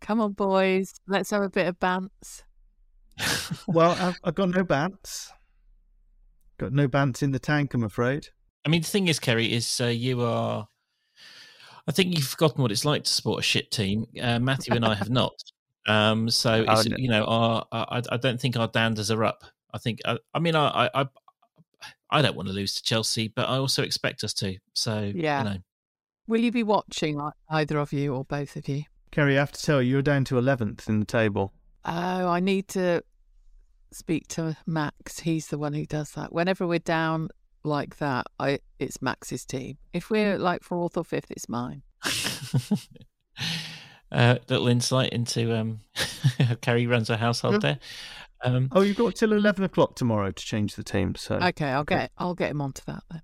[0.00, 0.92] Come on, boys.
[1.06, 2.42] Let's have a bit of bants.
[3.66, 5.28] well, I've, I've got no bants.
[6.58, 8.28] Got no bants in the tank, I'm afraid.
[8.64, 10.66] I mean, the thing is, Keri, is uh, you are.
[11.86, 14.06] I think you've forgotten what it's like to support a shit team.
[14.20, 15.34] Uh, Matthew and I have not.
[15.86, 16.96] Um, so Oh, no.
[16.96, 19.42] you know, our, I, I don't think our danders are up.
[19.72, 20.00] I think.
[20.06, 21.06] I, I mean, I, I, I,
[22.10, 24.56] I don't want to lose to Chelsea, but I also expect us to.
[24.72, 25.38] So Yeah.
[25.38, 25.56] you know,
[26.26, 27.20] Will you be watching,
[27.50, 28.84] either of you or both of you?
[29.10, 31.52] Keri, I have to tell you, you're down to 11th in the table.
[31.84, 33.02] Oh, I need to
[33.92, 35.20] speak to Max.
[35.20, 36.32] He's the one who does that.
[36.32, 37.28] Whenever we're down
[37.62, 39.78] like that, I it's Max's team.
[39.92, 41.82] If we're like fourth or fifth, it's mine.
[44.10, 45.80] uh, little insight into um,
[46.38, 47.78] how Keri runs a household there.
[48.42, 51.14] Um, Oh, you've got till 11 o'clock tomorrow to change the team.
[51.14, 53.22] So Okay, I'll get I'll get him onto that then.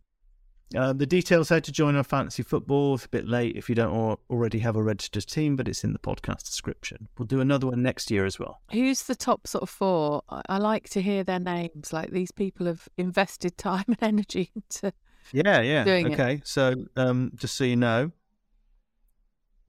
[0.77, 3.75] Uh, the details how to join our fantasy football is a bit late if you
[3.75, 7.09] don't al- already have a registered team, but it's in the podcast description.
[7.19, 8.61] We'll do another one next year as well.
[8.71, 10.23] Who's the top sort of four?
[10.29, 11.93] I, I like to hear their names.
[11.93, 14.93] Like these people have invested time and energy into.
[15.33, 15.83] Yeah, yeah.
[15.85, 16.13] Doing it.
[16.13, 18.13] okay, so um, just so you know,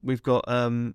[0.02, 0.94] we've got um,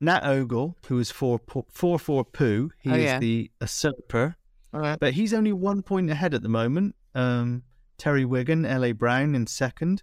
[0.00, 1.40] Nat Ogle, who is four
[1.70, 2.70] four four poo.
[2.80, 3.18] He Oh, is yeah.
[3.18, 4.36] the usurper,
[4.74, 4.98] All right.
[5.00, 6.94] but he's only one point ahead at the moment.
[7.14, 7.62] Um,
[7.98, 8.92] Terry Wigan, L.A.
[8.92, 10.02] Brown in second.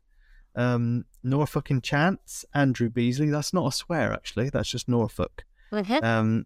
[0.56, 3.30] Um, Norfolk in chance, Andrew Beasley.
[3.30, 4.50] That's not a swear, actually.
[4.50, 5.46] That's just Norfolk.
[5.72, 6.46] Um,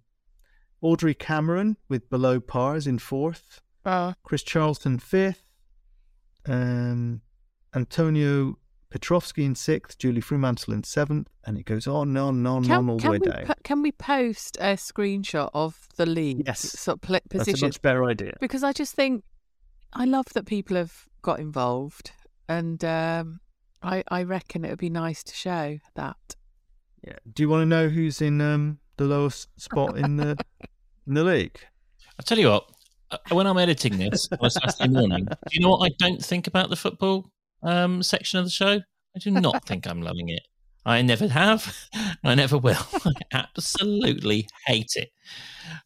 [0.81, 3.61] Audrey Cameron with below pars in fourth.
[3.85, 5.43] Uh, Chris Charlton fifth.
[6.47, 7.21] Um,
[7.75, 8.57] Antonio
[8.89, 9.97] Petrovsky in sixth.
[9.97, 11.27] Julie Fremantle in seventh.
[11.45, 13.29] And it goes on and on and on and on all the can way we
[13.31, 13.45] down.
[13.45, 16.43] po- can we post a screenshot of the lead?
[16.45, 16.59] Yes.
[16.59, 18.33] sort of pl- That's a much better idea.
[18.39, 19.23] because I just think
[19.93, 22.11] I love that people have got involved,
[22.47, 23.41] and um,
[23.83, 26.35] I I reckon it would be nice to show that.
[27.05, 27.17] Yeah.
[27.33, 30.37] Do you want to know who's in um, the lowest spot in the
[31.07, 31.59] in the league?
[32.17, 32.65] I'll tell you what.
[33.11, 36.23] uh, When I'm editing this on a Saturday morning, do you know what I don't
[36.23, 37.29] think about the football
[37.61, 38.79] um, section of the show?
[39.15, 40.43] I do not think I'm loving it.
[40.87, 41.75] I never have.
[42.23, 42.77] I never will.
[43.05, 45.11] I absolutely hate it.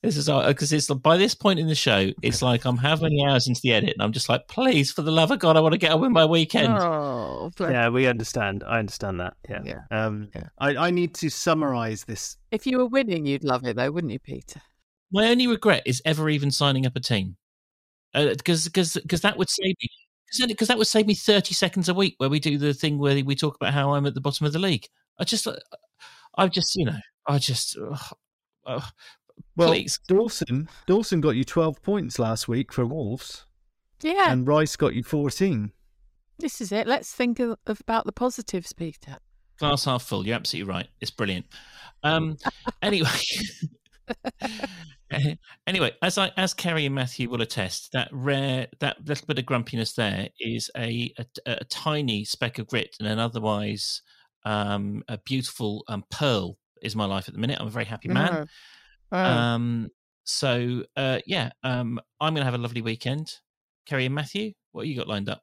[0.04, 3.26] This is because it's by this point in the show, it's like I'm how many
[3.26, 5.60] hours into the edit, and I'm just like, please, for the love of God, I
[5.60, 6.72] want to get on with my weekend.
[6.78, 8.64] Oh, bless- Yeah, we understand.
[8.66, 9.34] I understand that.
[9.50, 9.62] Yeah.
[9.66, 9.82] Yeah.
[9.90, 10.50] Um, Yeah.
[10.60, 12.38] I, I need to summarize this.
[12.52, 14.62] if you were winning, you'd love it though, wouldn't you, Peter?
[15.12, 17.38] My only regret is ever even signing up a team,
[18.14, 19.90] because because because that would save me
[20.48, 23.24] because that would save me thirty seconds a week where we do the thing where
[23.24, 24.88] we talk about how I'm at the bottom of the league.
[25.20, 25.56] I just, uh,
[26.38, 27.98] I just, you know, I just, uh,
[28.66, 28.82] uh,
[29.56, 30.00] Well, please.
[30.08, 33.46] Dawson Dawson got you 12 points last week for Wolves,
[34.02, 35.72] Yeah, and Rice got you 14.
[36.40, 36.88] this is it.
[36.88, 39.18] Let's think of, of about the positives, Peter.
[39.60, 40.26] glass half full.
[40.26, 40.88] You're absolutely right.
[41.02, 41.46] It's brilliant.
[42.04, 42.38] Um,
[42.82, 43.10] anyway,
[45.68, 49.46] anyway, as I as Keri and Matthew will attest, that rare that little bit of
[49.46, 54.02] grumpiness there is a a, a tiny speck of grit in an otherwise
[54.46, 56.58] um, a beautiful um, pearl.
[56.82, 57.58] Is my life at the minute?
[57.60, 58.48] I'm a very happy man.
[59.12, 59.18] Oh.
[59.18, 59.90] Um,
[60.24, 63.34] so uh, yeah, um, I'm going to have a lovely weekend.
[63.86, 65.42] Keri and Matthew, what have you got lined up?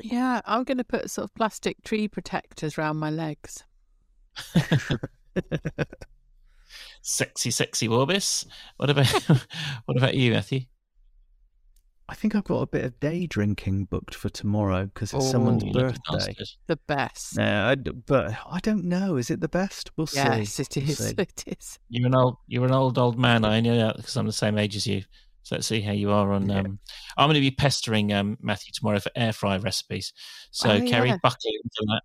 [0.00, 3.64] yeah, I'm going to put sort of plastic tree protectors around my legs.
[7.02, 8.46] Sexy, sexy Worbis.
[8.76, 9.06] What about
[9.84, 10.60] what about you, Matthew?
[12.08, 15.28] I think I've got a bit of day drinking booked for tomorrow because it's Oh,
[15.28, 16.34] someone's birthday.
[16.68, 17.36] The best.
[17.36, 19.16] No, I d but I don't know.
[19.16, 19.90] Is it the best?
[19.96, 20.62] We'll yes, see.
[20.62, 21.78] it We'll it is.
[21.88, 23.44] You're an old, you're an old old man.
[23.44, 25.02] I know that because I'm the same age as you.
[25.42, 26.48] So let's see how you are on.
[26.48, 26.60] Yeah.
[26.60, 26.78] Um,
[27.16, 30.12] I'm going to be pestering um, Matthew tomorrow for air fry recipes.
[30.50, 31.18] So Oh, Keri, yeah.
[31.22, 32.02] buckle into that.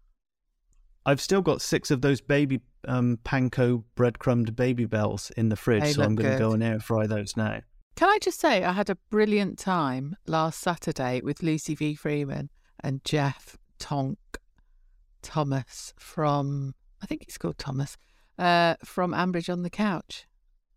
[1.05, 5.83] I've still got six of those baby um, panko breadcrumbed baby bells in the fridge,
[5.83, 7.61] They so I'm going to go and air fry those now.
[7.95, 11.95] Can I just say, I had a brilliant time last Saturday with Lucy V.
[11.95, 12.49] Freeman
[12.83, 14.17] and Jeff Tonk
[15.21, 17.97] Thomas from, I think he's called Thomas,
[18.39, 20.25] uh, from Ambridge on the Couch.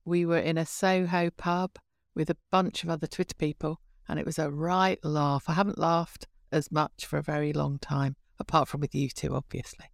[0.04, 1.78] We were in a Soho pub
[2.14, 5.44] with a bunch of other Twitter people, and it was a right laugh.
[5.48, 8.16] I haven't laughed as much for a very long time.
[8.38, 9.86] Apart from with you two, obviously.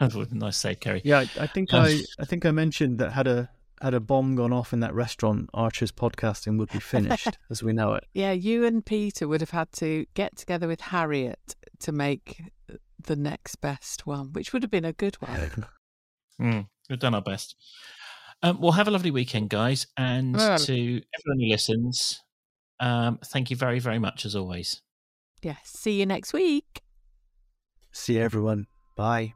[0.32, 1.02] nice save, Keri.
[1.04, 4.00] Yeah, I, I think Um, I I think I mentioned that had a had a
[4.00, 8.04] bomb gone off in that restaurant, Archer's podcasting would be finished as we know it.
[8.14, 12.42] Yeah, you and Peter would have had to get together with Harriet to make
[13.02, 15.66] the next best one, which would have been a good one.
[16.40, 17.54] Mm, we've done our best.
[18.42, 19.86] Um, well, have a lovely weekend, guys.
[19.96, 22.20] And Well- to everyone who listens,
[22.80, 24.80] um, thank you very, very much as always.
[25.42, 26.82] Yeah, see you next week.
[27.92, 28.66] See everyone.
[28.96, 29.34] Bye.